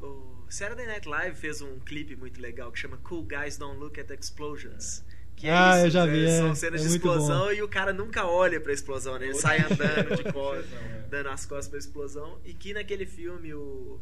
[0.01, 3.99] o Saturday Night Live fez um clipe muito legal que chama Cool Guys Don't Look
[3.99, 5.03] at Explosions.
[5.37, 6.25] Que é ah, isso, eu já vi.
[6.25, 6.39] Né?
[6.39, 9.27] É, São cenas é de explosão e o cara nunca olha pra explosão, né?
[9.27, 11.05] Ele sai andando de costas, é.
[11.11, 12.39] dando as costas pra explosão.
[12.45, 14.01] E que naquele filme, o,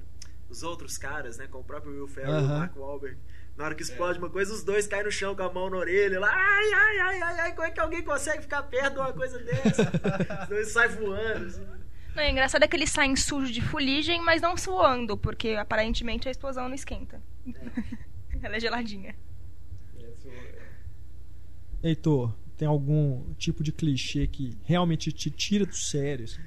[0.48, 1.48] os outros caras, né?
[1.50, 3.18] Com o próprio Will Ferrell e o Mark Wahlberg,
[3.56, 4.20] na hora que explode é.
[4.20, 6.98] uma coisa, os dois caem no chão com a mão na orelha, lá, ai, ai,
[6.98, 9.82] ai, ai, ai, como é que alguém consegue ficar perto de uma coisa dessa?
[10.42, 11.66] os dois saem voando, assim.
[12.14, 16.28] Não, é engraçado é que eles saem sujos de fuligem, mas não suando, porque aparentemente
[16.28, 17.20] a explosão não esquenta.
[17.46, 18.04] É.
[18.42, 19.16] Ela é geladinha.
[21.84, 26.24] Heitor, tem algum tipo de clichê que realmente te tira do sério?
[26.24, 26.40] Assim?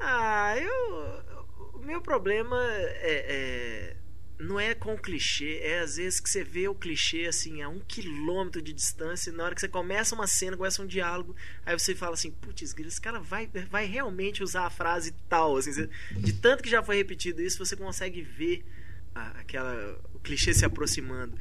[0.00, 1.38] Ah, eu.
[1.74, 3.96] O meu problema é, é,
[4.38, 7.68] não é com o clichê, é às vezes que você vê o clichê assim a
[7.68, 11.34] um quilômetro de distância, e na hora que você começa uma cena, começa um diálogo,
[11.64, 15.72] aí você fala assim, putz, esse cara vai, vai realmente usar a frase tal, assim,
[15.72, 18.64] você, de tanto que já foi repetido isso, você consegue ver
[19.14, 21.38] a, aquela o clichê se aproximando.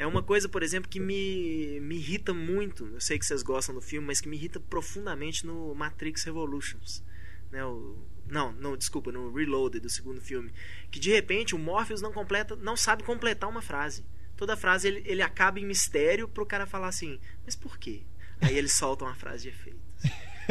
[0.00, 2.86] É uma coisa, por exemplo, que me, me irrita muito.
[2.86, 7.04] Eu sei que vocês gostam do filme, mas que me irrita profundamente no Matrix Revolutions.
[7.50, 10.54] Né, o, não, não, desculpa, no Reloaded do segundo filme.
[10.90, 14.02] Que de repente o Morpheus não completa, não sabe completar uma frase.
[14.38, 18.02] Toda frase ele, ele acaba em mistério pro cara falar assim, mas por quê?
[18.40, 19.82] Aí ele solta uma frase de efeito.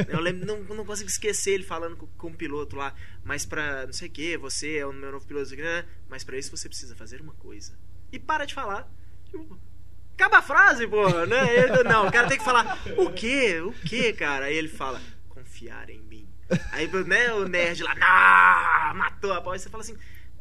[0.07, 2.93] Eu lembro, não, não consigo esquecer ele falando com, com o piloto lá,
[3.23, 5.87] mas pra não sei o que, você é o meu novo piloto, né?
[6.07, 7.75] mas para isso você precisa fazer uma coisa.
[8.11, 8.87] E para de falar
[10.13, 11.55] acaba a frase, porra, né?
[11.55, 13.61] Ele, não, o cara tem que falar, o quê?
[13.61, 14.45] O quê, cara?
[14.45, 16.27] Aí ele fala, confiar em mim.
[16.71, 19.53] Aí, né, o nerd lá, ah, matou a pau.
[19.53, 19.95] Aí você fala assim,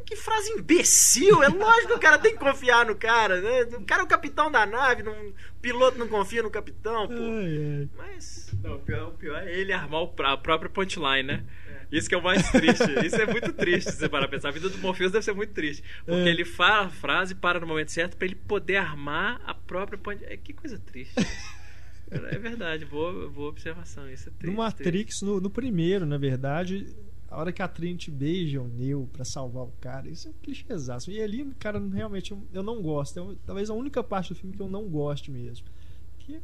[0.08, 1.42] que frase imbecil!
[1.42, 3.76] É lógico que o cara tem que confiar no cara, né?
[3.76, 7.12] O cara é o capitão da nave, não, o piloto não confia no capitão, pô.
[7.12, 7.88] Ai, ai.
[7.94, 8.50] Mas.
[8.62, 11.44] Não, o pior, o pior é ele armar a própria punchline, né?
[11.90, 12.84] Isso que é o mais triste.
[13.04, 14.48] Isso é muito triste, se você parar pensar.
[14.48, 15.82] A vida do Morpheus deve ser muito triste.
[16.04, 16.28] Porque é.
[16.28, 20.36] ele fala a frase, para no momento certo, para ele poder armar a própria é,
[20.36, 21.14] Que coisa triste.
[22.10, 24.10] é verdade, boa, boa observação.
[24.10, 24.52] Isso é triste.
[24.52, 26.94] No Matrix, no, no, primeiro, na verdade,
[27.30, 30.34] a hora que a Trinity beija o Neo pra salvar o cara, isso é um
[30.42, 31.10] clichêzaço.
[31.10, 33.18] E ali, cara, realmente eu, eu não gosto.
[33.18, 35.66] É talvez a única parte do filme que eu não gosto mesmo.
[36.18, 36.40] Que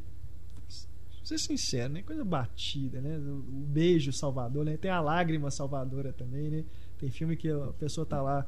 [1.24, 2.02] ser sincero, né?
[2.02, 3.18] Coisa batida, né?
[3.18, 4.76] O, beijo salvador, né?
[4.76, 6.64] Tem a lágrima salvadora também, né?
[6.98, 8.46] Tem filme que a pessoa tá lá,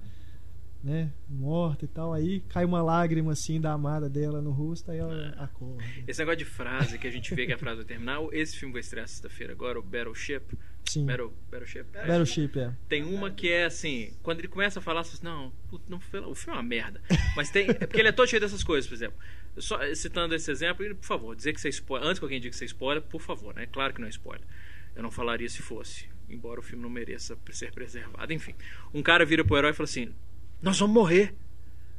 [0.83, 1.13] né?
[1.29, 5.35] Morta e tal, aí cai uma lágrima assim da amada dela no rosto, aí ela
[5.37, 5.43] é.
[5.43, 5.83] acorda.
[6.07, 8.73] Esse negócio de frase que a gente vê que a frase vai terminar, esse filme
[8.73, 10.57] vai estrear sexta-feira agora, o Battleship.
[10.89, 11.05] Sim.
[11.05, 11.85] Battle, Battleship.
[11.93, 12.73] Battleship, é.
[12.89, 15.53] Tem uma que é assim, quando ele começa a falar, você fala, não,
[15.89, 15.99] não,
[16.31, 17.01] o filme é uma merda.
[17.35, 17.69] Mas tem.
[17.69, 19.19] É porque ele é todo cheio dessas coisas, por exemplo.
[19.59, 22.09] Só citando esse exemplo, por favor, dizer que você é spoiler.
[22.09, 23.67] Antes que alguém diga que você é spoiler, por favor, né?
[23.67, 24.47] Claro que não é spoiler.
[24.95, 28.33] Eu não falaria se fosse, embora o filme não mereça ser preservado.
[28.33, 28.55] Enfim,
[28.95, 30.15] um cara vira pro herói e fala assim:
[30.61, 31.37] Nós vamos morrer.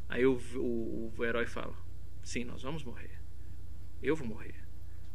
[0.10, 1.76] Aí o, o, o herói fala:
[2.24, 3.22] Sim, nós vamos morrer.
[4.02, 4.56] Eu vou morrer.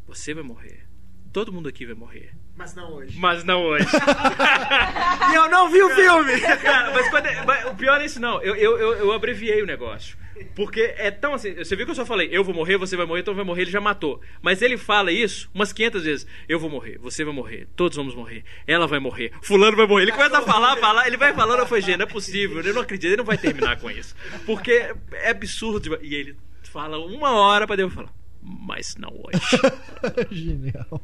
[0.06, 0.88] Você vai morrer.
[1.32, 2.30] Todo mundo aqui vai morrer.
[2.56, 3.18] Mas não hoje.
[3.18, 3.86] Mas não hoje.
[5.32, 6.40] e eu não vi o filme!
[6.40, 8.40] Cara, mas, quando é- mas o pior é isso, não.
[8.42, 10.16] Eu, eu, eu, eu abreviei o negócio.
[10.54, 11.54] Porque é tão assim.
[11.54, 13.62] Você viu que eu só falei, eu vou morrer, você vai morrer, então vai morrer,
[13.62, 14.20] ele já matou.
[14.40, 16.26] Mas ele fala isso umas 500 vezes.
[16.48, 20.02] Eu vou morrer, você vai morrer, todos vamos morrer, ela vai morrer, Fulano vai morrer.
[20.04, 22.74] Ele começa a falar, falar, ele vai falando, eu falei, gente, não é possível, eu
[22.74, 24.14] não acredito, ele não vai terminar com isso.
[24.44, 25.98] Porque é absurdo.
[26.02, 28.12] E ele fala uma hora pra Deus falar,
[28.42, 29.40] mas não hoje.
[30.30, 31.00] Genial.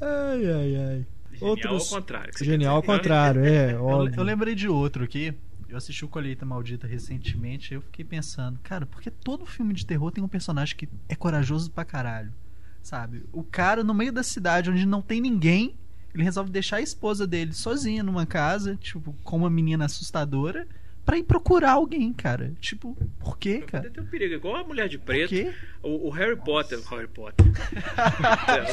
[0.00, 1.06] ai, ai, ai.
[1.32, 1.92] Genial Outros...
[1.92, 2.32] ao contrário.
[2.32, 3.72] que você Genial ao contrário, é.
[3.74, 4.20] Eu, óbvio.
[4.20, 5.34] eu lembrei de outro aqui.
[5.68, 9.84] Eu assisti o Colheita Maldita recentemente e eu fiquei pensando, cara, porque todo filme de
[9.84, 12.32] terror tem um personagem que é corajoso pra caralho.
[12.80, 13.24] Sabe?
[13.32, 15.74] O cara, no meio da cidade onde não tem ninguém,
[16.14, 20.68] ele resolve deixar a esposa dele sozinha numa casa, tipo, com uma menina assustadora,
[21.04, 22.52] pra ir procurar alguém, cara.
[22.60, 23.90] Tipo, por quê, cara?
[23.90, 25.28] Tem um perigo, igual a mulher de Por preto.
[25.30, 25.52] quê?
[25.82, 26.78] O, o Harry Potter.
[26.90, 27.44] Harry Potter.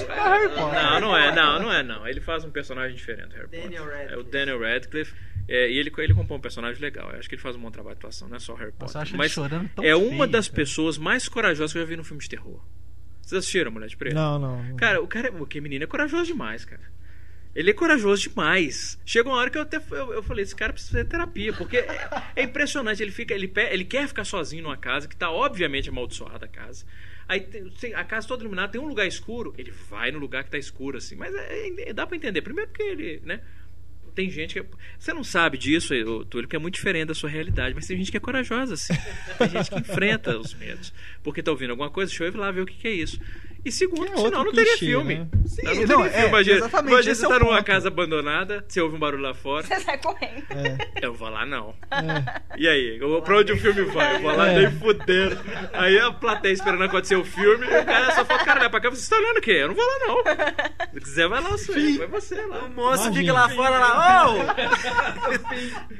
[0.10, 0.84] Harry Potter.
[0.84, 2.08] Não, não é, não, não é, não.
[2.08, 3.98] Ele faz um personagem diferente, Harry Daniel Potter.
[4.00, 4.14] Radcliffe.
[4.14, 5.14] É o Daniel Radcliffe.
[5.48, 7.10] É, e ele, ele compõe um personagem legal.
[7.12, 8.94] Eu acho que ele faz um bom trabalho de atuação, não é só Harry Nossa,
[9.00, 9.12] Potter.
[9.12, 10.56] ele Mas chorando tão é uma feio, das cara.
[10.56, 12.64] pessoas mais corajosas que eu já vi no filme de terror.
[13.22, 14.14] Vocês assistiram Mulher de Preto?
[14.16, 14.76] Não, não.
[14.76, 16.82] Cara, o cara, o que menino é corajoso demais, cara.
[17.56, 18.98] Ele é corajoso demais.
[19.06, 21.78] Chega uma hora que eu até eu, eu falei, esse cara precisa fazer terapia, porque
[21.78, 23.02] é, é impressionante.
[23.04, 26.86] Ele fica, ele, ele quer ficar sozinho numa casa que tá obviamente amaldiçoada a casa.
[27.28, 30.50] Aí tem- a casa toda iluminada, tem um lugar escuro, ele vai no lugar que
[30.52, 31.16] tá escuro assim.
[31.16, 32.42] Mas é- é- dá pra entender.
[32.42, 33.42] Primeiro porque ele, né?
[34.16, 34.66] Tem gente que.
[35.00, 35.94] Você não sabe disso,
[36.26, 38.94] Túlio, que é muito diferente da sua realidade, mas tem gente que é corajosa, assim.
[39.38, 40.94] Tem gente que enfrenta os medos.
[41.24, 43.22] Porque tá ouvindo alguma coisa, deixa eu ir lá ver o que, que é isso.
[43.64, 45.16] E segundo, Que é senão não teria clichê, filme.
[45.20, 45.28] né?
[45.46, 46.28] Sim, não, não, teria é, filme.
[46.30, 49.34] Imagina, exatamente, imagina você é o tá numa casa abandonada, você ouve um barulho lá
[49.36, 49.68] fora.
[49.68, 50.44] Você sai correndo.
[51.00, 51.76] Eu vou lá não.
[52.58, 52.98] E aí?
[53.00, 54.16] Eu, pra onde o filme vai?
[54.16, 54.60] Eu vou lá É.
[54.62, 55.38] nem fudendo.
[55.74, 58.82] Aí a plateia esperando acontecer o filme, e o cara só fala, cara, vai pra
[58.82, 59.52] cá, você tá olhando o quê?
[59.52, 60.90] Eu não vou lá não.
[60.94, 61.98] Se quiser, vai lá, senhor.
[62.00, 62.60] Vai você lá.
[62.66, 63.20] O monstro Imagina.
[63.20, 64.38] fica lá fora lá, ô!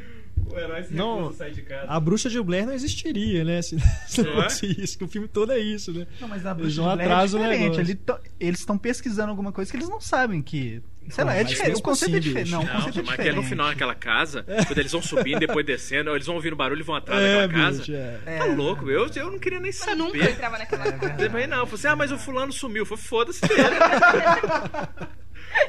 [0.52, 1.86] O herói se Não, recusa a sair de casa.
[1.88, 3.62] A bruxa de Blair não existiria, né?
[3.62, 3.78] Se,
[4.08, 4.44] se não Não é?
[4.44, 6.06] fosse isso, que o filme todo é isso, né?
[6.20, 7.80] Não, mas a Eles bruxa não de Blair é diferente.
[7.80, 10.82] Ele to- eles estão pesquisando alguma coisa que eles não sabem que.
[11.10, 11.80] Sei lá, é diferente.
[11.80, 12.46] O conceito é diferente.
[12.46, 12.56] bicho.
[12.56, 13.44] Não, o Não, conceito é mas que é diferente.
[13.44, 16.84] no final naquela casa, quando eles vão subindo, depois descendo, eles vão ouvindo barulho e
[16.84, 17.80] vão atrás É, daquela casa.
[17.80, 18.20] bicho, é.
[18.26, 19.96] É, Tá louco, eu, eu não queria nem Eu saber.
[19.96, 21.24] nunca entrava naquela casa.
[21.24, 22.84] Eu falei, não, eu falei assim, ah, mas o fulano sumiu.
[22.84, 23.62] Eu falei, foda-se dele.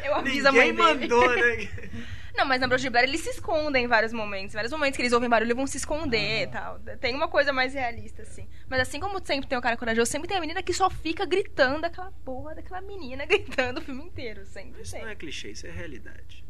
[0.04, 1.08] Eu aviso a mãe Ninguém dele.
[1.08, 1.68] mandou, né?
[2.34, 4.54] Não, mas na Bruxa de Blair eles se escondem em vários momentos.
[4.54, 6.78] Em vários momentos que eles ouvem barulho vão se esconder e tal.
[7.00, 8.48] Tem uma coisa mais realista, assim.
[8.68, 11.24] Mas assim como sempre tem o cara corajoso, sempre tem a menina que só fica
[11.26, 14.44] gritando aquela porra daquela menina gritando o filme inteiro.
[14.46, 15.12] Sempre Isso não tem.
[15.12, 16.44] é clichê, isso é realidade.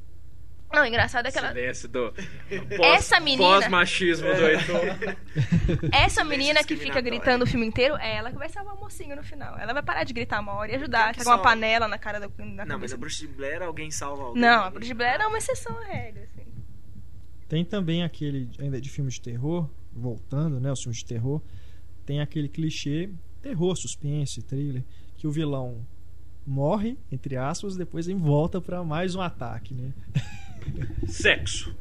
[0.73, 1.49] Não, engraçado é que ela...
[1.49, 2.15] Silêncio do
[2.81, 5.87] Essa menina- pós-machismo do Heitor.
[5.93, 9.15] Essa menina que fica gritando o filme inteiro é ela que vai salvar o mocinho
[9.15, 9.59] no final.
[9.59, 11.15] Ela vai parar de gritar uma hora e ajudar.
[11.15, 13.91] Jogar uma panela na cara do, na Não, mas cabeça a Bruxa de Blair alguém
[13.91, 14.41] salva alguém.
[14.43, 16.47] Não, a Bruxa de Blair é uma exceção à regra, assim.
[17.49, 20.73] Tem também aquele, ainda de filme de terror, voltando, né?
[20.73, 21.43] Os filmes de terror,
[22.07, 23.11] tem aquele clichê,
[23.43, 24.83] terror, suspense, thriller,
[25.19, 25.87] que o vilão
[26.47, 29.93] morre, entre aspas, depois em volta pra mais um ataque, né?
[31.07, 31.75] Sexo.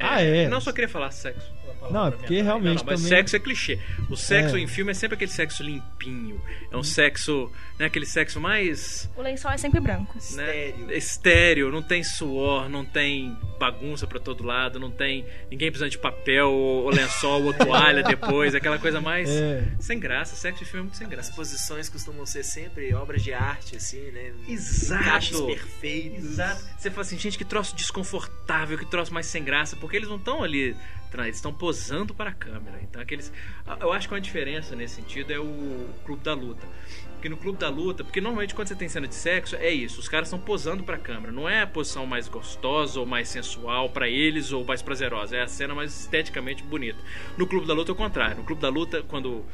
[0.00, 0.48] Ah, é.
[0.48, 1.50] Não só queria falar sexo.
[1.90, 3.78] Não, é porque realmente Não, não, mas também- sexo é clichê.
[4.10, 4.60] O sexo É.
[4.60, 6.40] em filme é sempre aquele sexo limpinho.
[6.70, 10.14] É um sexo, né, aquele sexo mais O lençol é sempre branco.
[10.14, 10.20] né,
[10.68, 10.92] Estéreo.
[10.92, 15.98] estéreo, não tem suor, não tem bagunça pra todo lado, não tem ninguém precisando de
[15.98, 19.64] papel ou, ou lençol ou toalha depois, aquela coisa mais É.
[19.78, 20.36] sem graça.
[20.36, 21.32] Sexo em filme é muito sem As graça.
[21.32, 24.32] posições costumam ser sempre obras de arte, assim, né?
[24.46, 25.02] Exato.
[25.02, 26.24] Encaixes perfeitos.
[26.24, 26.64] Exato.
[26.78, 30.16] Você fala assim, gente, que troço desconfortável, que troço mais sem graça, porque eles não
[30.16, 30.76] estão ali,
[31.18, 32.78] eles estão posando para a câmera.
[32.82, 33.32] Então, aqueles.
[33.80, 36.66] Eu acho que uma diferença nesse sentido é o Clube da Luta.
[37.14, 40.00] Porque no Clube da Luta, porque normalmente quando você tem cena de sexo, é isso,
[40.00, 41.30] os caras estão posando para a câmera.
[41.30, 45.42] Não é a posição mais gostosa ou mais sensual para eles ou mais prazerosa, é
[45.42, 46.98] a cena mais esteticamente bonita.
[47.36, 48.38] No Clube da Luta é o contrário.
[48.38, 49.44] No Clube da Luta, quando o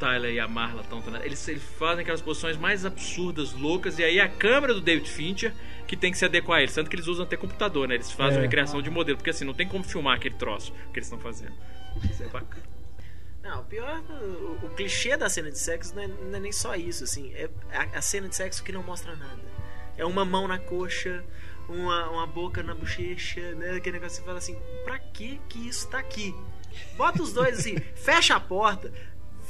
[0.00, 1.00] Tyler e a Marla estão.
[1.22, 5.52] Eles, eles fazem aquelas posições mais absurdas, loucas, e aí a câmera do David Fincher
[5.86, 6.74] que tem que se adequar a eles.
[6.74, 7.94] Tanto que eles usam até computador, né?
[7.96, 8.36] Eles fazem É.
[8.38, 11.18] uma recriação de modelo, porque assim, não tem como filmar aquele troço que eles estão
[11.18, 11.52] fazendo.
[12.10, 12.62] Isso é bacana.
[13.42, 16.52] Não, o pior, o, o clichê da cena de sexo não é, não é nem
[16.52, 17.32] só isso, assim.
[17.34, 19.40] É a, a cena de sexo que não mostra nada.
[19.96, 21.24] É uma mão na coxa,
[21.68, 23.72] uma, uma boca na bochecha, né?
[23.72, 26.34] Aquele negócio que você fala assim, pra que que isso tá aqui?
[26.96, 28.92] Bota os dois assim, fecha a porta,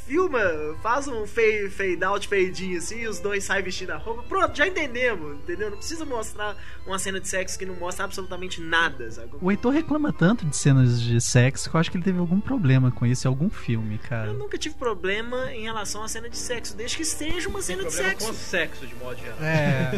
[0.06, 0.40] filma,
[0.82, 4.22] faz um fade, fade out, fade in assim, e os dois saem vestindo a roupa.
[4.24, 5.70] Pronto, já entendemos, entendeu?
[5.70, 9.30] Não precisa mostrar uma cena de sexo que não mostra absolutamente nada, sabe?
[9.40, 12.40] O Heitor reclama tanto de cenas de sexo que eu acho que ele teve algum
[12.40, 14.28] problema com isso em algum filme, cara.
[14.28, 17.84] Eu nunca tive problema em relação à cena de sexo, desde que seja uma cena
[17.84, 18.26] de sexo.
[18.26, 19.38] com sexo, de modo geral.
[19.40, 19.92] É.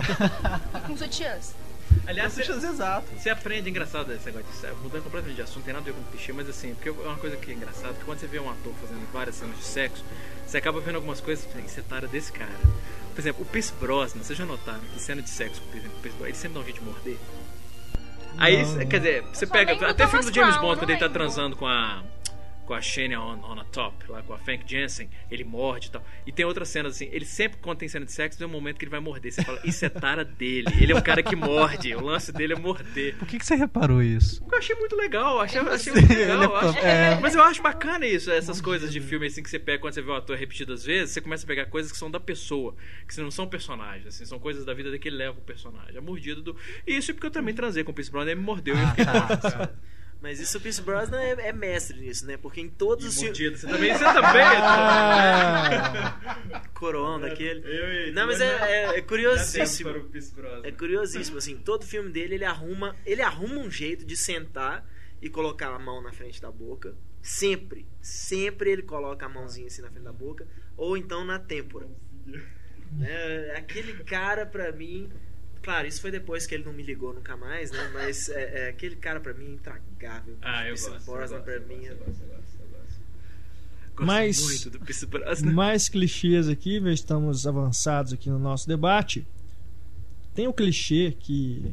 [0.86, 1.54] Com sutiãs.
[2.06, 3.06] Aliás, Você você, exato.
[3.16, 5.92] você aprende, engraçado esse negócio de sexo, mudando completamente de assunto, não tem nada a
[5.92, 8.26] ver com clichê, mas assim, porque é uma coisa que é engraçada, que quando você
[8.26, 10.04] vê um ator fazendo várias cenas de sexo,
[10.46, 12.50] você acaba vendo algumas coisas, e você tara desse cara.
[13.14, 15.88] Por exemplo, o Pierce Brosnan, vocês já notaram que cena de sexo com o Pierce
[16.02, 17.16] Brosnan, ele sempre dá um jeito de morder?
[18.36, 21.06] Aí, Não, quer dizer, você pega, até filme do James Crown, Bond, quando ele tá
[21.06, 21.20] lembro.
[21.20, 22.02] transando com a
[22.64, 25.90] com a Shania on, on a top, lá com a Frank Jensen, ele morde e
[25.90, 26.04] tal.
[26.26, 28.78] E tem outras cenas assim, ele sempre, quando tem cena de sexo, tem um momento
[28.78, 29.32] que ele vai morder.
[29.32, 30.68] Você fala, isso é tara dele.
[30.80, 31.94] Ele é um cara que morde.
[31.94, 33.16] O lance dele é morder.
[33.16, 34.42] Por que, que você reparou isso?
[34.50, 36.42] Eu achei muito legal, achei, achei muito legal.
[36.56, 37.20] É acho- é.
[37.20, 40.02] Mas eu acho bacana isso, essas coisas de filme assim que você pega quando você
[40.02, 42.74] vê o ator repetidas vezes, você começa a pegar coisas que são da pessoa,
[43.08, 45.96] que não são personagens, assim, são coisas da vida dele que ele leva o personagem.
[45.96, 46.56] A mordida do.
[46.86, 48.80] E isso é porque eu também transei com o Pierce Brosnan, ele me mordeu e
[48.80, 49.74] eu fiquei cara.
[50.24, 52.38] Mas isso o Pierce Brosnan é, é mestre nisso, né?
[52.38, 53.38] Porque em todos os E filmes.
[53.38, 57.60] mordida, você também, você também, Ah, Corão daquele.
[57.66, 58.46] Eu e- Não, mas é,
[58.94, 59.90] é- é curiosíssimo.
[59.90, 60.62] para o Pierce Brosnan.
[60.66, 64.86] É curiosíssimo, assim, todo filme dele ele arruma, ele arruma um jeito de sentar
[65.20, 66.94] e colocar a mão na frente da boca.
[67.20, 70.46] Sempre, sempre ele coloca a mãozinha assim na frente da boca,
[70.76, 71.86] ou então na têmpora.
[73.02, 75.10] É, aquele cara pra mim,
[75.64, 77.90] claro, isso foi depois que ele não me ligou nunca mais, né?
[77.92, 80.36] Mas é, é, aquele cara pra mim é intragável.
[80.42, 81.10] Ah, eu Pierce gosto.
[81.10, 83.00] eu gosto, pra eu mim gosto, é- eu gosto, eu gosto, eu gosto.
[83.96, 85.52] Gosto Mas- muito do Pierce Brosnan.
[85.52, 89.26] mais clichês aqui, já estamos avançados aqui no nosso debate.
[90.34, 91.64] Tem o clichê que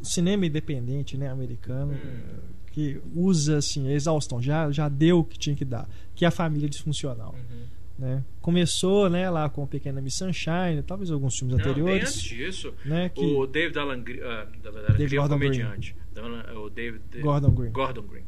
[0.00, 1.98] o cinema independente, né, americano,
[2.72, 6.28] que usa assim, a exaustão, já, já deu o que tinha que dar, que é
[6.28, 7.34] a família disfuncional.
[7.34, 7.66] Uhum.
[8.02, 8.24] Né?
[8.40, 12.08] Começou né, lá com a Pequena Miss Sunshine, talvez alguns filmes Não, bem anteriores.
[12.08, 14.18] antes disso, né, que o David Alan Green,
[14.72, 15.96] verdade, David é um Gordon comediante.
[16.16, 17.70] Alan- O David Gordon Green.
[17.70, 18.24] Gordon Green.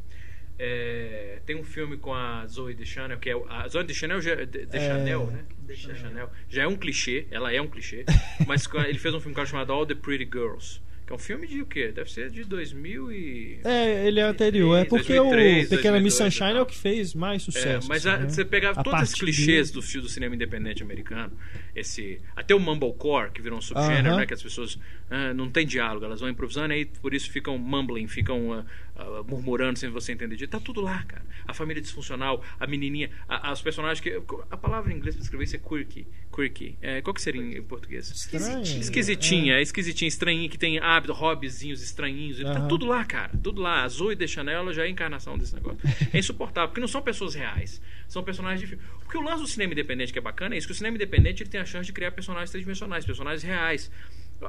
[0.57, 4.65] É, tem um filme com a Zoe Deschanel, que é a Zoe Deschanel, já, de,
[4.65, 5.43] Deschanel, né?
[5.59, 6.29] Deschanel.
[6.47, 8.05] Já é um clichê, ela é um clichê,
[8.47, 11.61] mas ele fez um filme chamado All the Pretty Girls, que é um filme de
[11.61, 11.91] o quê?
[11.91, 14.75] Deve ser de 2000 e É, ele é anterior.
[14.79, 17.87] É porque 2003, o Pequena Miss 2002 Sunshine é o que fez mais É, sucesso.
[17.87, 18.29] mas assim, a- né?
[18.29, 21.31] você pega A todos partir clichês do, fi- do cinema independente americano,
[21.75, 24.17] esse até o mumblecore que virou um subgênero, Aham.
[24.17, 24.79] né, que as pessoas
[25.09, 28.65] ah, não tem diálogo, elas vão improvisando e aí por isso ficam mumbling, ficam ah,
[28.95, 30.35] ah, murmurando sem você entender.
[30.35, 30.51] direito.
[30.51, 31.25] Tá tudo lá, cara.
[31.47, 35.43] A família disfuncional, a menininha, a- as personagens que a palavra em inglês para escrever
[35.43, 36.77] isso é quirky, quirky.
[36.81, 38.09] É, qual que seria em português?
[38.09, 38.61] Estranho.
[38.61, 39.61] Esquisitinha, é.
[39.61, 42.39] esquisitinha, estranhinha, que tem hábito, hobbyzinhos estranhinhos.
[42.39, 42.67] Tá Aham.
[42.67, 43.31] tudo lá, cara.
[43.43, 43.83] Tudo lá.
[43.83, 45.79] A Zoe de Chanel já é a encarnação desse negócio.
[46.13, 47.81] É insuportável, porque não são pessoas reais.
[48.07, 48.83] São personagens de filme.
[48.99, 51.43] Porque o lance do cinema independente que é bacana é isso, que o cinema independente
[51.43, 53.91] ele tem a chance de criar personagens tridimensionais, personagens reais.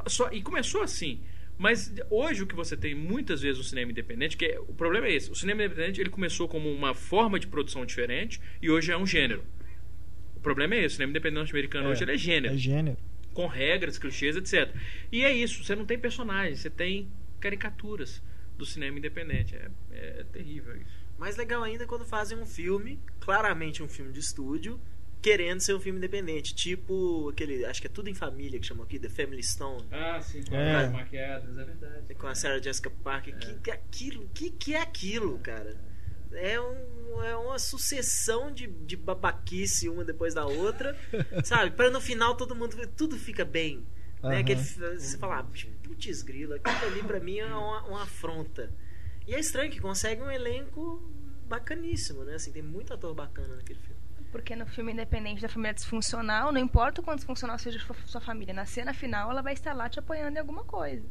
[0.07, 1.21] Só, e começou assim.
[1.59, 5.07] Mas hoje o que você tem muitas vezes no cinema independente, que é, o problema
[5.07, 8.93] é esse, o cinema independente ele começou como uma forma de produção diferente e hoje
[8.93, 9.43] é um gênero.
[10.37, 12.97] O problema é esse, o cinema independente norte-americano hoje ele é gênero É gênero.
[13.33, 14.75] com regras, clichês, etc.
[15.11, 17.09] E é isso, você não tem personagens, você tem
[17.41, 18.23] caricaturas
[18.57, 19.55] do cinema independente.
[19.57, 21.07] É, é terrível isso.
[21.19, 24.79] Mais legal ainda é quando fazem um filme, claramente um filme de estúdio,
[25.23, 26.55] querendo ser um filme independente.
[26.55, 29.87] Tipo aquele, acho que é Tudo em Família que chamam aqui, The Family Stone.
[29.91, 30.85] Ah, sim, com É.
[30.85, 32.15] as maquiadas, é verdade.
[32.15, 33.37] Com a Sarah Jessica Parker.
[33.37, 34.29] Que, que é aquilo?
[34.35, 35.77] Que, que é aquilo, cara?
[36.33, 40.97] É, um, é uma sucessão de, de babaquice uma depois da outra,
[41.45, 41.71] sabe?
[41.71, 43.79] Para no final todo mundo tudo fica bem.
[44.23, 44.31] Né?
[44.31, 44.39] Aham.
[44.41, 45.45] Aquele, você fala, ah,
[45.83, 48.73] putz grila, aquilo ali pra mim é uma, uma afronta.
[49.27, 51.01] E é estranho que consegue um elenco
[51.49, 52.35] bacaníssimo, né?
[52.35, 53.96] Assim, tem muito ator bacana naquele filme.
[54.37, 58.53] Porque no filme independente da família disfuncional, não importa o quanto disfuncional seja sua- família,
[58.53, 61.03] na cena final ela vai estar lá te apoiando em alguma coisa.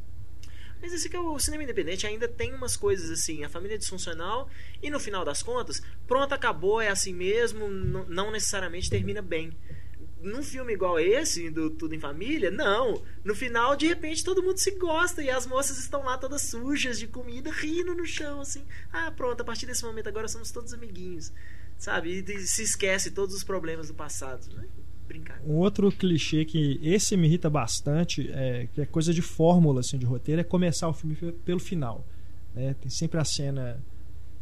[0.80, 4.48] Mas esse que é o cinema independente ainda tem umas coisas assim, a família disfuncional
[4.80, 9.52] e no final das contas, pronto, acabou, é assim mesmo, não necessariamente termina bem.
[10.20, 13.02] Num filme igual esse, do Tudo em Família, não.
[13.24, 16.98] No final, de repente, todo mundo se gosta e as moças estão lá todas sujas
[16.98, 18.64] de comida, rindo no chão, assim.
[18.92, 21.32] Ah, pronto, a partir desse momento agora somos todos amiguinhos.
[21.78, 22.24] Sabe?
[22.26, 24.46] E, se esquece todos os problemas do passado.
[24.54, 24.64] Né?
[25.06, 25.40] Brincar.
[25.46, 29.98] Um outro clichê que esse me irrita bastante, é, que é coisa de fórmula assim,
[29.98, 32.04] de roteiro, é começar o filme pe- pelo final.
[32.54, 32.74] né?
[32.80, 33.78] Tem sempre a cena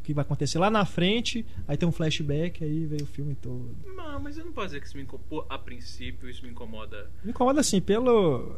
[0.03, 3.75] que vai acontecer lá na frente, aí tem um flashback, aí vem o filme todo.
[3.97, 5.47] Não, mas eu não posso dizer que isso me incomoda.
[5.49, 7.11] A princípio, isso me incomoda.
[7.25, 8.55] Me incomoda assim, pelo,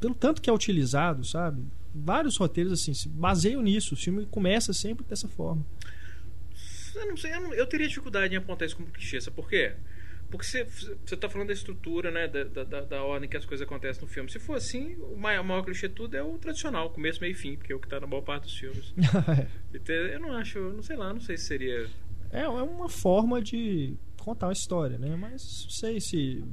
[0.00, 1.62] pelo tanto que é utilizado, sabe?
[1.94, 3.94] Vários roteiros assim se baseiam nisso.
[3.94, 5.64] O filme começa sempre dessa forma.
[6.98, 9.48] Eu não sei, eu, não- eu teria dificuldade em apontar isso como clichê, sabe por
[9.48, 9.72] quê?
[10.30, 10.64] Porque você
[11.14, 12.28] está falando da estrutura, né?
[12.28, 14.30] Da, da, da, ordem que as coisas acontecem no filme.
[14.30, 17.34] Se for assim, o maior, o maior clichê tudo é o tradicional, começo, meio e
[17.34, 18.92] fim, porque é o que está na boa parte dos filmes.
[19.72, 21.88] eu não acho, não sei lá, não sei se seria.
[22.30, 25.16] É, é uma forma de contar uma história, né?
[25.16, 26.44] Mas não sei se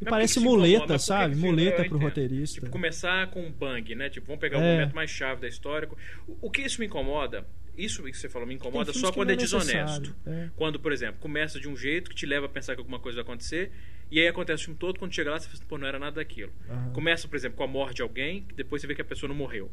[0.00, 1.34] me parece muleta, sabe?
[1.34, 2.60] Muleta pro roteirista.
[2.60, 4.08] Tipo, começar com um bang, né?
[4.08, 4.60] Tipo, vamos pegar é.
[4.60, 5.88] o momento mais chave da história.
[6.28, 7.44] O, o que isso me incomoda
[7.84, 10.14] isso que você falou me incomoda só quando é, é desonesto.
[10.26, 10.50] É.
[10.56, 13.16] Quando, por exemplo, começa de um jeito que te leva a pensar que alguma coisa
[13.16, 13.70] vai acontecer,
[14.10, 16.16] e aí acontece o filme todo, quando chega lá, você fala, pô, não era nada
[16.16, 16.52] daquilo.
[16.68, 16.92] Uhum.
[16.92, 19.34] Começa, por exemplo, com a morte de alguém, depois você vê que a pessoa não
[19.34, 19.70] morreu.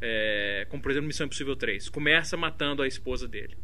[0.00, 1.88] É, como, por exemplo, Missão Impossível 3.
[1.88, 3.56] Começa matando a esposa dele.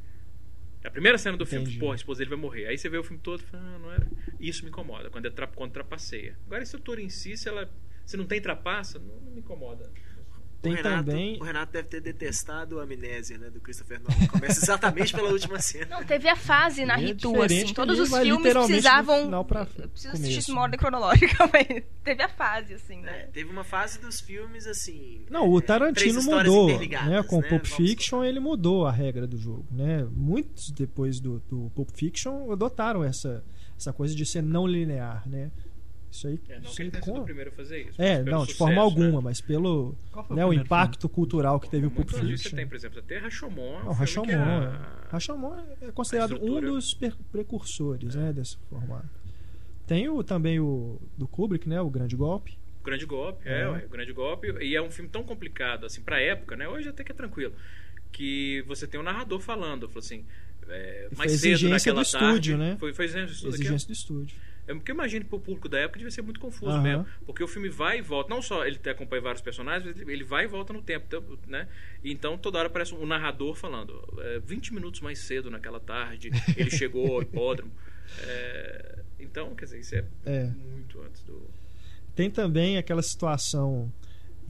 [0.83, 1.73] É a primeira cena do Entendi.
[1.73, 2.67] filme, pô, a esposa dele vai morrer.
[2.67, 4.07] Aí você vê o filme todo e fala, ah, não era.
[4.39, 5.47] Isso me incomoda, quando, é tra...
[5.47, 6.37] quando trapaceia.
[6.47, 7.71] Agora, a estrutura em si, se ela
[8.07, 9.89] se não tem trapaça, não, não me incomoda.
[10.63, 11.39] Tem o Renato, também.
[11.41, 14.27] O Renato deve ter detestado a amnésia, né, do Christopher Nolan.
[14.27, 15.87] Começa exatamente pela última cena.
[15.87, 17.73] Não, teve a fase na é Ritu, assim.
[17.73, 19.45] Todos os filmes precisavam.
[19.45, 23.23] Pra preciso assistir uma ordem cronológica, mas teve a fase, assim, né?
[23.23, 25.25] É, teve uma fase dos filmes, assim.
[25.31, 26.69] Não, o é, Tarantino mudou.
[26.79, 27.49] Né, com o né?
[27.49, 29.67] Pulp Fiction, ele mudou a regra do jogo.
[29.71, 30.07] Né?
[30.13, 33.43] Muitos depois do, do Pulp Fiction adotaram essa,
[33.79, 35.51] essa coisa de ser não linear, né?
[36.11, 36.41] Isso aí.
[36.49, 38.03] É, não que ele tenha sido o primeiro a fazer isso.
[38.03, 39.21] É, não, de forma alguma, né?
[39.23, 39.95] mas pelo
[40.31, 41.15] né, o, impacto filme?
[41.15, 42.37] cultural que teve o Pulp Fiction.
[42.37, 43.85] Você tem, por exemplo, até Rashomon.
[43.85, 46.99] Não, Rashomon, é, Rashomon é considerado um dos
[47.31, 48.19] precursores é.
[48.19, 49.09] né, desse formato.
[49.87, 52.59] Tem o, também o do Kubrick, né, o Grande Golpe.
[52.81, 54.49] O Grande Golpe, é, é o Grande Golpe.
[54.61, 56.67] E é um filme tão complicado, assim, pra época, né?
[56.69, 57.55] Hoje até que é tranquilo.
[58.11, 60.25] Que você tem um narrador falando, falou assim,
[60.69, 62.27] é, mais cedo naquela do tarde.
[62.27, 62.77] Estúdio, né?
[62.79, 63.55] Foi, foi exigência do estúdio.
[63.55, 64.37] Exigência do estúdio.
[64.67, 66.83] É porque eu imagino que o público da época devia ser muito confuso uhum.
[66.83, 67.07] mesmo.
[67.27, 68.31] Porque o filme vai e volta.
[68.31, 71.07] Não só ele acompanha vários personagens, ele vai e volta no tempo.
[71.07, 71.69] Então, né?
[72.05, 74.03] Então toda hora aparece um narrador falando.
[74.19, 77.73] É, 20 minutos mais cedo naquela tarde, ele chegou ao hipódromo.
[78.27, 81.49] É, então, quer dizer, isso é, é, muito antes do.
[82.13, 83.93] Tem também aquela situação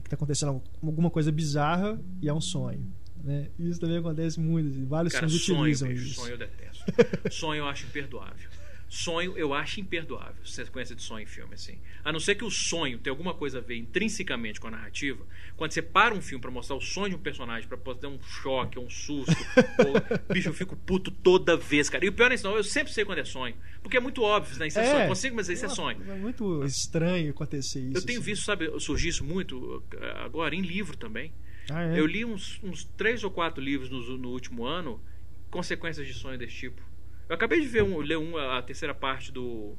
[0.01, 2.91] que está acontecendo alguma coisa bizarra e é um sonho.
[3.23, 3.49] Né?
[3.59, 4.85] Isso também acontece muito.
[4.87, 6.15] Vários Cara, filmes sonho, utilizam bicho, isso.
[6.15, 6.83] Sonho eu detesto.
[7.31, 8.49] sonho eu acho imperdoável.
[8.93, 11.79] Sonho eu acho imperdoável, sequência de sonho em filme, assim.
[12.03, 15.25] A não ser que o sonho tenha alguma coisa a ver intrinsecamente com a narrativa.
[15.55, 18.09] Quando você para um filme para mostrar o sonho de um personagem, para poder dar
[18.09, 19.31] um choque, um susto,
[19.87, 22.03] ou, bicho, eu fico puto toda vez, cara.
[22.03, 23.55] E o pior é isso, não, eu sempre sei quando é sonho.
[23.81, 24.67] Porque é muito óbvio, né?
[24.67, 25.07] Isso é, é sonho.
[25.07, 25.97] Consigo, mas isso é sonho.
[26.09, 27.97] É muito estranho acontecer isso.
[27.97, 28.25] Eu tenho assim.
[28.29, 29.81] visto, sabe, surgir isso muito
[30.25, 31.31] agora em livro também.
[31.69, 31.97] Ah, é?
[31.97, 35.01] Eu li uns, uns três ou quatro livros no, no último ano,
[35.49, 36.90] consequências de sonho desse tipo.
[37.31, 39.77] Eu acabei de ver um, ler um, a terceira parte do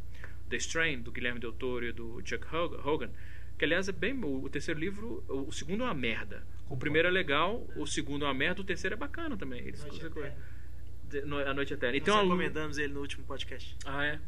[0.49, 2.47] The Strain, do Guilherme Del Toro e do Chuck
[2.83, 3.11] Hogan,
[3.59, 4.15] que aliás é bem.
[4.25, 6.47] O, o terceiro livro, o, o, segundo é uma merda.
[6.71, 9.61] O primeiro é legal, o segundo é uma merda, o terceiro é bacana também.
[9.67, 10.01] Eles, Noite
[11.47, 11.95] a Noite Eterna.
[11.95, 13.77] E Nós recomendamos ele no último podcast.
[13.85, 14.19] Ah, é?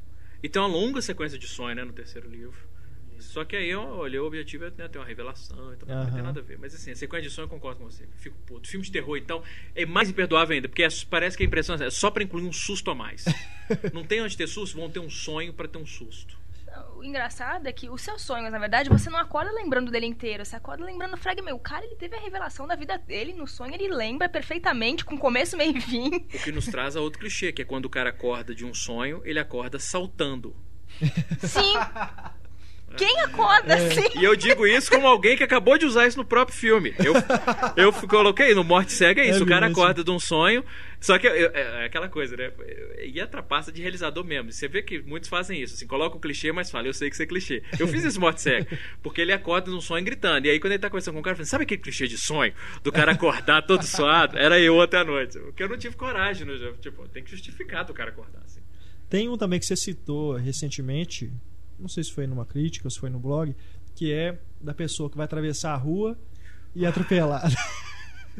[0.42, 2.60] E tem uma longa sequência de sonho, né, no terceiro livro.
[3.18, 6.04] Só que aí eu olhei o objetivo é né, ter uma revelação, então uhum.
[6.04, 6.58] não tem nada a ver.
[6.58, 8.06] Mas assim, a sequência de sonho eu concordo com você.
[8.16, 8.68] Fico puto.
[8.68, 9.42] Filme de terror, então,
[9.74, 12.52] é mais imperdoável ainda, porque é, parece que a impressão é só para incluir um
[12.52, 13.24] susto a mais.
[13.92, 16.44] não tem onde ter susto, vão ter um sonho para ter um susto.
[16.96, 20.44] O engraçado é que os seus sonhos, na verdade, você não acorda lembrando dele inteiro,
[20.44, 21.56] você acorda lembrando o fragmento.
[21.56, 25.16] O cara, ele teve a revelação da vida dele no sonho, ele lembra perfeitamente, com
[25.16, 26.08] começo, meio e fim.
[26.08, 28.74] O que nos traz a outro clichê, que é quando o cara acorda de um
[28.74, 30.56] sonho, ele acorda saltando.
[31.40, 31.74] Sim.
[32.96, 33.86] Quem acorda é.
[33.86, 34.18] assim?
[34.18, 36.94] E eu digo isso como alguém que acabou de usar isso no próprio filme.
[37.04, 37.14] Eu,
[37.76, 39.40] eu coloquei no Morte Cega é isso.
[39.40, 40.64] É o cara acorda de um sonho.
[41.00, 42.50] Só que é, é, aquela coisa, né?
[43.04, 44.50] E a trapaça de realizador mesmo.
[44.50, 45.74] Você vê que muitos fazem isso.
[45.74, 47.62] Assim, coloca o clichê, mas fala, eu sei que isso é clichê.
[47.78, 48.66] Eu fiz esse Morte Cega.
[49.02, 50.46] Porque ele acorda de um sonho gritando.
[50.46, 52.54] E aí, quando ele tá conversando com o cara, fala, sabe aquele clichê de sonho?
[52.82, 54.38] Do cara acordar todo suado?
[54.38, 55.38] Era eu até a noite.
[55.38, 56.54] Porque eu não tive coragem, né?
[56.80, 58.60] Tipo, tem que justificar do cara acordar, assim.
[59.10, 61.30] Tem um também que você citou recentemente,
[61.78, 63.54] não sei se foi numa crítica ou se foi no blog,
[63.94, 66.18] que é da pessoa que vai atravessar a rua
[66.74, 67.54] e é atropelada.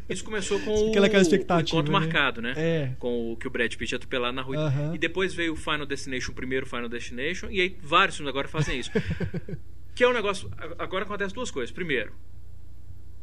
[0.09, 1.99] Isso começou com Aquela o, o encontro né?
[1.99, 2.53] marcado, né?
[2.57, 2.95] É.
[2.99, 4.71] Com o que o Brad Pitt atropelado na rua.
[4.93, 8.47] E depois veio o Final Destination, o primeiro Final Destination, e aí vários filmes agora
[8.47, 8.91] fazem isso.
[9.95, 10.51] que é um negócio.
[10.77, 11.71] Agora acontece duas coisas.
[11.71, 12.13] Primeiro,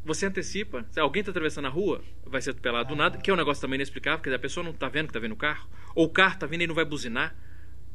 [0.03, 3.33] você antecipa, se alguém está atravessando a rua, vai ser atropelado do nada, que é
[3.33, 5.69] um negócio também inexplicável, porque a pessoa não está vendo que está vendo o carro,
[5.95, 7.35] ou o carro está vindo e não vai buzinar.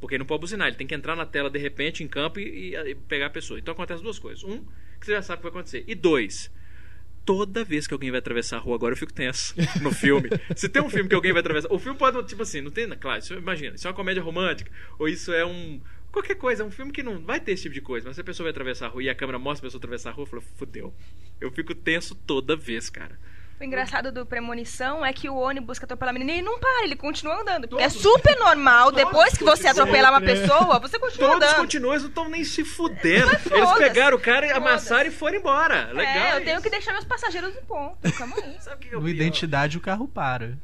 [0.00, 2.38] Porque ele não pode buzinar, ele tem que entrar na tela de repente em campo
[2.38, 3.58] e, e, pegar a pessoa.
[3.58, 4.44] Então acontece duas coisas.
[4.44, 4.64] Um,
[5.00, 5.84] que você já sabe o que vai acontecer.
[5.86, 6.50] E dois,
[7.28, 10.30] toda vez que alguém vai atravessar a rua agora eu fico tenso no filme.
[10.56, 11.70] Se tem um filme que alguém vai atravessar.
[11.70, 12.88] O filme pode, tipo assim, não tem.
[12.90, 15.80] Claro, isso, imagina, isso é uma comédia romântica, ou isso é um.
[16.10, 18.22] Qualquer coisa, é um filme que não vai ter esse tipo de coisa, mas se
[18.22, 20.22] a pessoa vai atravessar a rua e a câmera mostra a pessoa atravessar a rua,
[20.22, 20.94] eu falo, fudeu.
[21.38, 23.18] Eu fico tenso toda vez, cara.
[23.60, 26.84] O engraçado do Premonição é que o ônibus que atropela a menina, ele não para,
[26.84, 27.66] ele continua andando.
[27.66, 31.60] Porque é super normal, depois que você atropelar uma pessoa, você continua Todos andando.
[31.62, 33.26] continuam, eles não estão nem se fudendo.
[33.26, 35.90] Mas Eles pegaram o cara, amassaram e foram embora.
[35.92, 36.14] Legal.
[36.14, 38.12] É, eu tenho que deixar meus passageiros no ponto.
[38.16, 38.56] Calma aí.
[38.62, 39.14] Sabe o que é o No pior?
[39.16, 40.56] Identidade o carro para.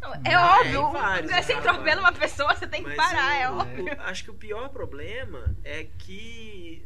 [0.00, 0.90] Não, é óbvio.
[0.92, 3.96] vários, você atropela uma pessoa, você tem que Mas parar, o- é o- óbvio.
[4.06, 6.84] acho que o pior problema é que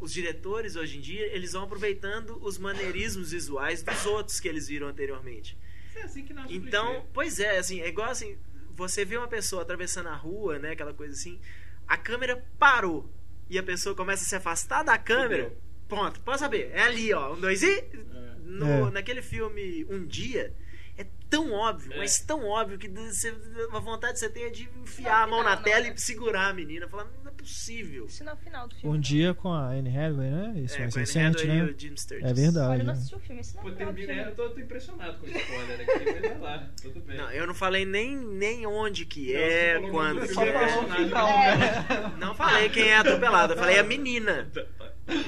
[0.00, 4.68] os diretores hoje em dia eles vão aproveitando os maneirismos visuais dos outros que eles
[4.68, 5.56] viram anteriormente.
[5.94, 8.38] É assim que nasce o Então, pois é, assim, é igual assim,
[8.74, 11.40] você vê uma pessoa atravessando a rua, né, aquela coisa assim,
[11.86, 13.10] a câmera parou
[13.48, 15.52] e a pessoa começa a se afastar da câmera.
[15.88, 17.84] Pronto, pode saber, é ali, ó, um, dois e
[18.44, 18.90] no, É.
[18.90, 20.69] naquele filme Um Dia é
[21.30, 21.98] tão óbvio, É.
[21.98, 23.34] mas tão óbvio que você,
[23.72, 25.94] a vontade que você tem é de enfiar a mão na Não, tela não.
[25.94, 28.06] e segurar a menina, falar, não é possível.
[28.06, 28.88] Isso no final do filme.
[28.90, 29.00] Um não.
[29.00, 30.52] dia com a Anne Hathaway, né?
[30.56, 31.58] Isso É, mais recente, né?
[31.58, 31.62] É
[32.24, 32.72] Olha, verdade.
[32.72, 32.92] eu não né?
[32.92, 34.30] assisti o filme, isso não é Pô, no final do termina, filme.
[34.30, 37.16] eu tô, tô impressionado com o spoiler aqui, mas vai lá, tudo bem.
[37.16, 40.52] Não, eu não falei nem, nem onde que Não, é, quando que é.
[40.52, 41.10] personagem.
[42.18, 44.50] Não falei quem é atropelado, eu falei a menina.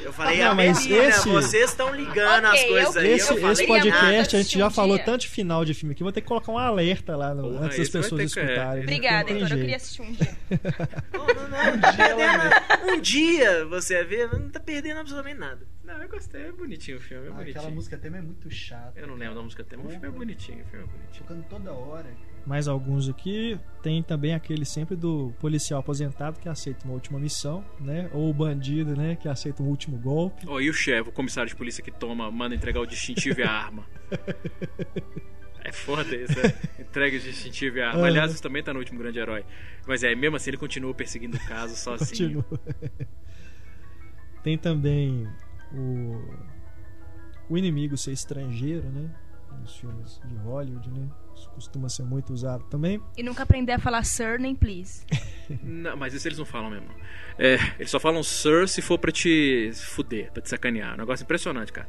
[0.05, 3.11] Eu falei Não, a mas menina, esse- vocês estão ligando Ok, as coisas eu- aí.
[3.13, 5.05] Esse, eu falei esse podcast a gente já Um falou dia.
[5.05, 7.67] tanto de final de filme que vou ter que colocar um alerta lá no- Porra,
[7.67, 8.77] antes das pessoas que- escutarem.
[8.77, 8.83] né?
[8.83, 9.53] Obrigada, não Heitor.
[9.53, 10.37] Eu queria assistir um dia.
[11.13, 15.67] Não, não, não, tá perdendo- um dia você ver, não tá perdendo absolutamente nada.
[15.85, 17.57] Não, eu gostei, é bonitinho o filme, é Ah, bonitinho.
[17.59, 18.93] aquela música tema é muito chata.
[18.99, 21.19] Eu não lembro da música tema, o filme é bonitinho, o filme é bonitinho.
[21.27, 22.07] Tocando toda hora.
[22.47, 23.59] Mais alguns aqui.
[23.83, 28.11] Tem também aquele sempre do policial aposentado que aceita uma última missão, né?
[28.13, 29.17] Ou o bandido, né?
[29.17, 30.45] Que aceita um último golpe.
[30.47, 33.43] Ó, e o chefe, o comissário de polícia que toma, manda entregar o distintivo e
[33.43, 33.85] a arma.
[35.65, 36.53] É foda isso, né?
[36.81, 38.07] Entrega o distintivo e a arma.
[38.07, 39.45] Aliás, isso também tá no último grande herói.
[39.87, 42.43] Mas é, mesmo assim ele continua perseguindo o caso sozinho.
[42.43, 42.61] Continua.
[44.43, 45.29] Tem também
[45.73, 46.21] o
[47.49, 49.11] o inimigo ser estrangeiro, né?
[49.61, 51.09] Nos filmes de Hollywood, né?
[51.35, 53.01] Isso costuma ser muito usado também.
[53.17, 55.05] E nunca aprender a falar sir nem please.
[55.63, 56.89] Não, mas isso eles não falam mesmo.
[57.39, 60.95] É, eles só falam sir se for pra te fuder, pra te sacanear.
[60.95, 61.89] Um negócio impressionante, cara.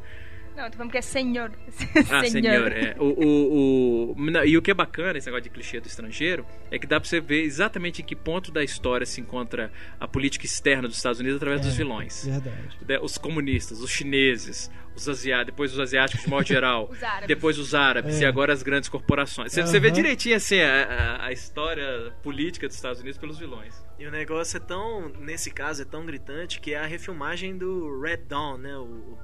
[0.56, 1.52] Não, tô falando que é senhor.
[2.12, 2.96] Ah, senhor, é.
[3.00, 6.46] O, o, o- não, e o que é bacana, esse negócio de clichê do estrangeiro,
[6.70, 10.08] é que dá pra você ver exatamente em que ponto da história se encontra a
[10.08, 12.26] política externa dos Estados Unidos através dos É, vilões.
[12.26, 12.78] Verdade.
[12.88, 17.28] Né, Os comunistas, os chineses, os asiáticos, depois os asiáticos de modo geral, Os árabes.
[17.28, 18.24] depois os árabes É.
[18.24, 19.52] e agora as grandes corporações.
[19.52, 23.74] Você, você vê direitinho assim a, a- a história política dos Estados Unidos pelos vilões.
[23.98, 28.00] E o negócio é tão, nesse caso, é tão gritante que é a refilmagem do
[28.02, 28.76] Red Dawn, né?
[28.78, 29.18] O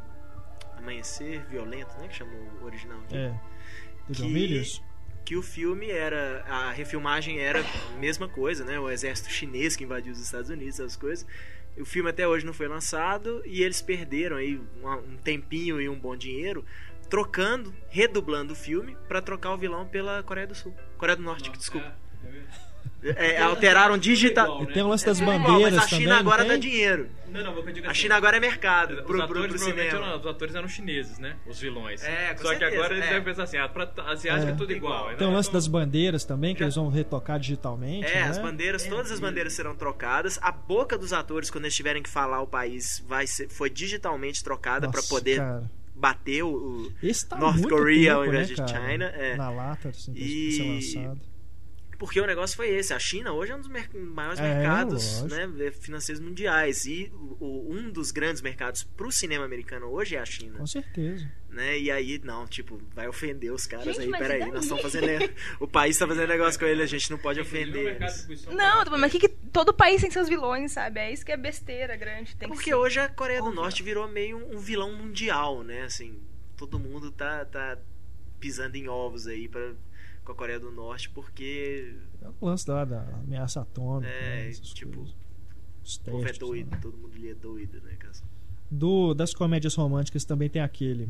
[0.80, 2.08] Amanhecer Violento, né?
[2.08, 3.00] Que chamou o original.
[3.06, 3.16] aqui.
[3.16, 3.30] É.
[4.08, 4.82] Do John Que- Williams?
[5.26, 8.80] que o filme era a refilmagem era a mesma coisa, né?
[8.80, 11.26] O exército chinês que invadiu os Estados Unidos, essas coisas.
[11.78, 15.98] O filme até hoje não foi lançado e eles perderam aí um tempinho e um
[16.00, 16.66] bom dinheiro
[17.10, 21.50] trocando, redublando o filme pra trocar o vilão pela Coreia do Sul, Coreia do Norte,
[21.52, 21.96] desculpa.
[22.26, 22.30] É,
[23.43, 24.64] alteraram digital.
[24.64, 26.60] E tem o lance das É igual, bandeiras mas a China também, agora dá tem?
[26.60, 27.10] dinheiro.
[27.30, 30.08] Não, não, A assim, China agora é mercado Os pro, pro, atores, pro provavelmente, cinema.
[30.08, 31.36] eram, os atores eram chineses, né?
[31.45, 32.04] Os vilões.
[32.04, 33.08] É, com Só que certeza, agora eles é.
[33.10, 34.56] devem pensar assim, ah, pra asiático é, É.
[34.56, 35.10] tudo igual.
[35.16, 35.28] Tem né?
[35.28, 38.08] o lance Então, das bandeiras também, que eles vão retocar digitalmente.
[38.08, 38.30] É, né?
[38.30, 40.39] as bandeiras, todas as bandeiras serão trocadas.
[40.41, 44.43] A boca dos atores, quando eles tiverem que falar o país, vai ser, foi digitalmente
[44.43, 45.70] trocada pra poder cara.
[45.95, 46.91] bater o,
[47.30, 48.72] tá North Korea tempo, ao invés né, de?
[48.72, 49.36] China, é.
[49.36, 51.29] Na lata, assim, pra E- ser lançado.
[52.00, 52.93] Porque o negócio foi esse.
[52.93, 56.86] A China hoje é um dos mer- maiores É, mercados né, financeiros mundiais.
[56.86, 60.60] E o- o- um dos grandes mercados pro cinema americano hoje é a China.
[60.60, 61.30] Com certeza.
[61.50, 61.78] Né?
[61.78, 64.12] E aí, não, tipo, vai ofender os caras Gente, aí.
[64.12, 64.52] Peraí, daí?
[64.52, 65.08] nós estamos fazendo.
[65.60, 68.00] O país tá fazendo negócio com ele, a gente não pode o ofender.
[68.00, 71.02] distribuição Não, mas que, que todo país tem seus vilões, sabe?
[71.02, 72.34] É isso que é besteira grande.
[72.38, 72.76] Tem que Porque ser.
[72.76, 73.52] hoje a Coreia do.
[73.52, 75.82] Norte virou meio um vilão mundial, né?
[75.84, 76.18] Assim,
[76.56, 77.78] todo mundo tá, tá
[78.39, 79.74] pisando em ovos aí pra,
[80.30, 84.12] com a Coreia do Norte, porque É o lance lá da ameaça atômica.
[84.12, 85.02] É, né, tipo.
[85.84, 86.80] Os o povo é testes, doido, né?
[86.82, 88.14] todo mundo ali é doido, né, cara?
[88.70, 91.10] Do, das comédias românticas também tem aquele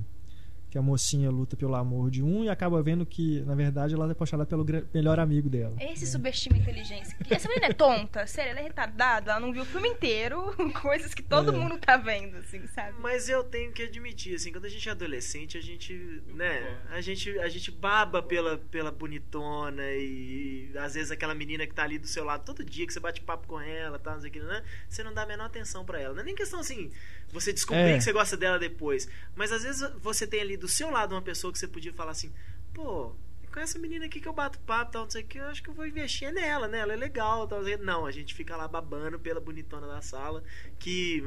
[0.70, 4.07] que a mocinha luta pelo amor de um e acaba vendo que, na verdade, ela
[4.07, 5.76] é apaixonada pelo melhor amigo dela.
[5.80, 7.17] Esse subestima a inteligência.
[7.30, 11.13] Essa menina é tonta, sério, ela é retardada, ela não viu o filme inteiro, coisas
[11.13, 11.57] que todo É.
[11.57, 12.95] mundo tá vendo, assim, sabe?
[12.99, 17.01] Mas eu tenho que admitir, assim, quando a gente é adolescente, a gente, né, a
[17.01, 21.97] gente, a gente baba pela, pela bonitona e, às vezes aquela menina que tá ali
[21.97, 24.34] do seu lado todo dia, que você bate papo com ela, tá, não sei o
[24.34, 26.13] que, né, você não dá a menor atenção pra ela.
[26.13, 26.91] Não é nem questão, assim,
[27.32, 27.97] você descobrir É.
[27.97, 31.21] que você gosta dela depois, mas às vezes você tem ali do seu lado uma
[31.21, 32.32] pessoa que você podia falar assim,
[32.73, 33.15] pô...
[33.51, 35.63] Com essa menina aqui que eu bato papo, tal, não sei o que, eu acho
[35.63, 36.77] que eu vou investir nela, né?
[36.82, 37.63] Ela é legal, tal.
[37.80, 40.43] Não, a gente fica lá babando pela bonitona da sala,
[40.77, 41.23] que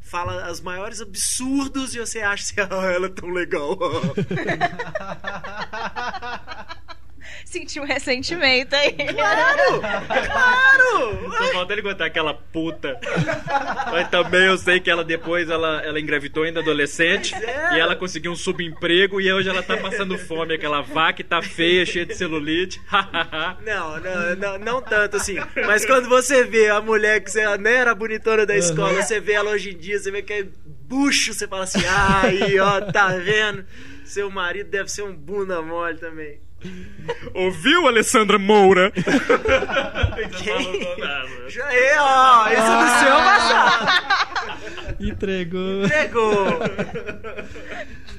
[0.00, 3.78] fala os maiores absurdos e você acha assim, ah, ela é tão legal.
[7.44, 8.92] Senti um ressentimento aí.
[8.92, 9.80] Claro!
[9.80, 11.32] Claro!
[11.36, 12.98] Só falta ele contar aquela puta.
[13.90, 17.76] Mas também eu sei que ela depois ela, ela engravidou ainda adolescente É.
[17.76, 20.54] e ela conseguiu um subemprego e hoje ela tá passando fome.
[20.54, 22.80] Aquela vaca tá feia, cheia de celulite.
[23.64, 25.36] Não, não, não, não tanto assim.
[25.66, 29.32] Mas quando você vê a mulher que você né, era bonitona da escola, você vê
[29.32, 30.46] ela hoje em dia, você vê que é
[30.88, 33.64] bucho, você fala assim, aí, ó, tá vendo?
[34.04, 36.40] Seu marido deve ser um bunda mole também.
[37.34, 38.92] Ouviu, Alessandra Moura?
[41.48, 44.96] Já é, ó, isso é do seu passado.
[45.00, 45.88] Entregou.
[45.88, 46.60] Pegou.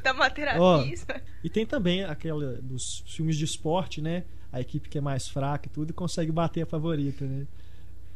[0.03, 0.95] Dá uma Ó, terapia.
[1.43, 4.23] e tem também aquela dos filmes de esporte, né?
[4.51, 7.45] A equipe que é mais fraca e tudo e consegue bater a favorita, né?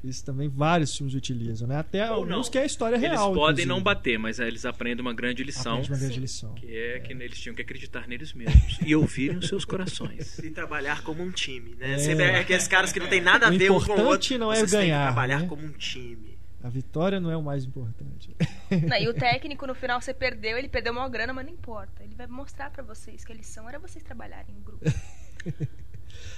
[0.03, 1.77] Isso também vários filmes utilizam, né?
[1.77, 2.51] Até Ou alguns não.
[2.51, 3.27] que é a história Eles real.
[3.33, 3.65] podem inclusive.
[3.67, 5.73] não bater, mas aí eles aprendem uma grande lição.
[5.73, 6.53] Aprende uma grande lição.
[6.53, 10.37] Que é que eles tinham que acreditar neles mesmos e ouvirem os seus corações.
[10.43, 11.93] E trabalhar como um time, né?
[11.95, 11.97] É.
[11.97, 14.33] Sempre é aqueles caras que não tem nada a O ver um com o importante
[14.33, 14.37] outro.
[14.37, 15.47] não é Vocês têm que ganhar, trabalhar né?
[15.47, 16.37] como um time.
[16.63, 18.35] A vitória não é o mais importante.
[18.87, 22.03] Não, e o técnico, no final, você perdeu, ele perdeu uma grana, mas não importa.
[22.03, 24.83] Ele vai mostrar pra vocês que a lição era vocês trabalharem em grupo.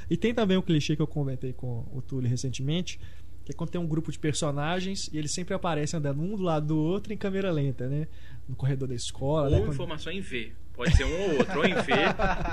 [0.10, 2.99] E tem também um clichê que eu comentei com o Túlio recentemente,
[3.50, 6.43] que é quando tem um grupo de personagens e eles sempre aparecem andando um do
[6.43, 8.08] lado do outro em câmera lenta, né?
[8.47, 9.58] No corredor da escola, né?
[9.58, 10.52] Ou Quando- informação em V.
[10.74, 11.91] Pode ser um ou outro, ou em V,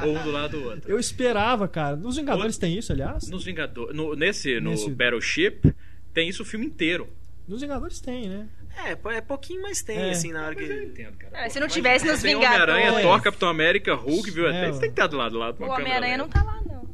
[0.05, 0.91] ou um do lado do outro.
[0.91, 1.95] Eu esperava, cara.
[1.97, 3.29] Nos Vingadores tem isso, aliás?
[3.31, 3.95] Nos Vingadores.
[3.95, 5.73] No, nesse, no Nesse- Battleship,
[6.13, 7.09] tem isso o filme inteiro.
[7.47, 8.49] Nos Vingadores tem, né?
[8.85, 10.11] É, é pouquinho, mas tem, É.
[10.11, 10.85] assim, na hora Mas eu que.
[10.87, 11.45] entendo, cara.
[11.45, 14.47] Pô, se não mas tivesse nos Vingadores- Homem-Aranha, Thor, Capitão América, Hulk, viu?
[14.49, 15.63] É, Até Você tem que estar do lado do lado.
[15.63, 16.86] O Homem-Aranha não tá lá, não.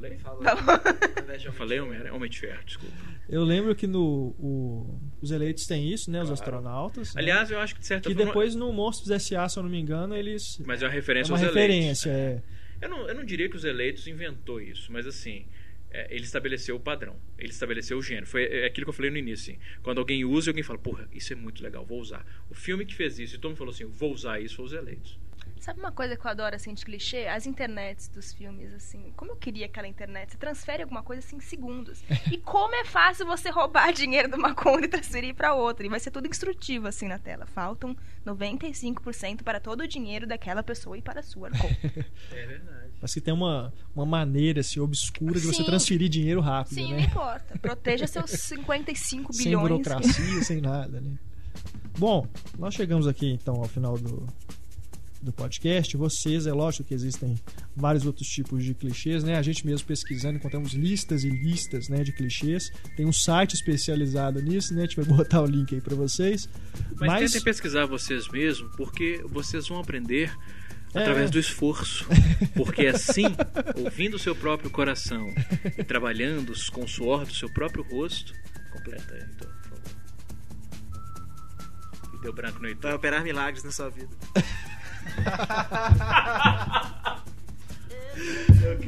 [0.00, 2.94] De Eu falei Homem-Aranha, Homem de Ferro, desculpa.
[3.28, 6.20] Eu lembro que no o- os eleitos têm isso, né?
[6.22, 6.40] Os Claro.
[6.42, 7.14] astronautas.
[7.14, 7.20] né?
[7.20, 8.26] Aliás, eu acho que de certa que forma.
[8.30, 10.58] depois no Monstros S.A., se eu não me engano, eles.
[10.64, 12.42] Mas é uma É referência uma aos referência, eleitos.
[12.80, 12.84] é.
[12.84, 15.46] Eu não, eu não diria que os eleitos inventou isso, mas assim,
[15.90, 18.26] é, ele estabeleceu o padrão, ele estabeleceu o gênero.
[18.26, 19.52] Foi é, aquilo que eu falei no início.
[19.52, 22.24] Assim, quando alguém usa, alguém fala, porra, isso é muito legal, vou usar.
[22.48, 24.72] O filme que fez isso e todo mundo falou assim, vou usar isso, foi os
[24.72, 25.18] eleitos.
[25.68, 27.26] Sabe uma coisa que eu adoro, assim, de clichê?
[27.26, 29.12] As internets dos filmes, assim.
[29.14, 30.32] Como eu queria aquela internet.
[30.32, 32.02] Você transfere alguma coisa, assim, em segundos.
[32.32, 35.84] E como é fácil você roubar dinheiro de uma conta e transferir pra outra.
[35.84, 37.44] E vai ser tudo instrutivo, assim, na tela.
[37.44, 37.94] Faltam
[38.26, 42.06] 95% para todo o dinheiro daquela pessoa e para a sua conta.
[42.32, 42.90] É verdade.
[42.98, 46.96] Parece que tem uma, uma maneira assim, obscura de você transferir dinheiro rápido, Sim, não
[46.96, 47.02] né?
[47.02, 47.58] importa.
[47.58, 49.68] Proteja seus 55 Sem bilhões.
[49.68, 51.18] burocracia, sem nada, né?
[51.98, 52.26] Bom,
[52.58, 54.26] nós chegamos aqui então ao final do,
[55.22, 55.96] do podcast.
[55.96, 57.34] Vocês, é lógico que existem
[57.76, 59.36] vários outros tipos de clichês, né?
[59.36, 62.70] A gente mesmo pesquisando encontramos listas e listas, né, de clichês.
[62.96, 64.82] Tem um site especializado nisso, né?
[64.82, 66.48] A gente vai botar o link aí pra vocês.
[66.96, 70.30] Mas, Mas, tentem pesquisar vocês mesmos, porque vocês vão aprender
[70.94, 71.00] É.
[71.00, 72.06] através do esforço.
[72.54, 73.24] Porque assim,
[73.84, 75.32] ouvindo o seu próprio coração
[75.76, 78.32] e trabalhando com o suor do seu próprio rosto,
[78.72, 79.82] completa, Heitor, por favor.
[82.14, 82.94] E deu branco no Vai Heitor.
[82.94, 84.08] operar milagres na sua vida.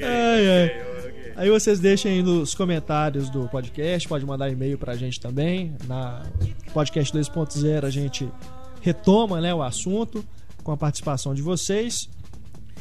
[0.02, 0.90] Ai, ai.
[1.36, 5.74] Aí vocês deixem aí nos comentários do podcast, pode mandar e-mail pra gente também.
[5.86, 6.22] Na
[6.72, 8.28] podcast 2.0 a gente
[8.82, 10.22] retoma né, o assunto
[10.62, 12.10] com a participação de vocês.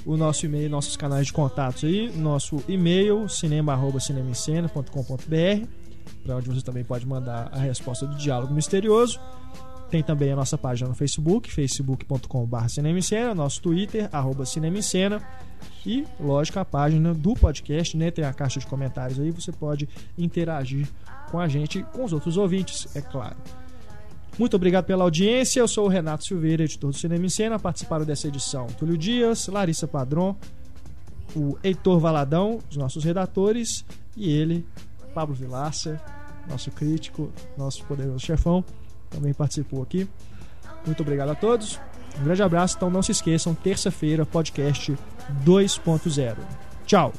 [0.05, 5.67] O nosso e-mail, nossos canais de contatos aí, nosso e-mail cinema@cinemascena.com.br,
[6.23, 9.19] para onde você também pode mandar a resposta do diálogo misterioso.
[9.89, 15.21] Tem também a nossa página no Facebook, facebook.com.br cinemicena, nosso Twitter, arroba cinemicena.
[15.85, 18.11] E, lógico, a página do podcast, né?
[18.11, 20.87] Tem a caixa de comentários aí, você pode interagir
[21.31, 23.37] com a gente, com os outros ouvintes, é claro.
[24.37, 25.59] Muito obrigado pela audiência.
[25.59, 27.59] Eu sou o Renato Silveira, editor do Cinema em Cena.
[27.59, 30.35] Participaram dessa edição Túlio Dias, Larissa Padron,
[31.35, 33.83] o Heitor Valadão, os nossos redatores,
[34.15, 34.65] e ele,
[35.13, 36.01] Pablo Vilaça,
[36.47, 38.63] nosso crítico, nosso poderoso chefão,
[39.09, 40.07] também participou aqui.
[40.85, 41.79] Muito obrigado a todos.
[42.19, 42.75] Um grande abraço.
[42.77, 44.97] Então não se esqueçam, terça-feira, podcast
[45.45, 46.35] 2.0.
[46.85, 47.13] Tchau.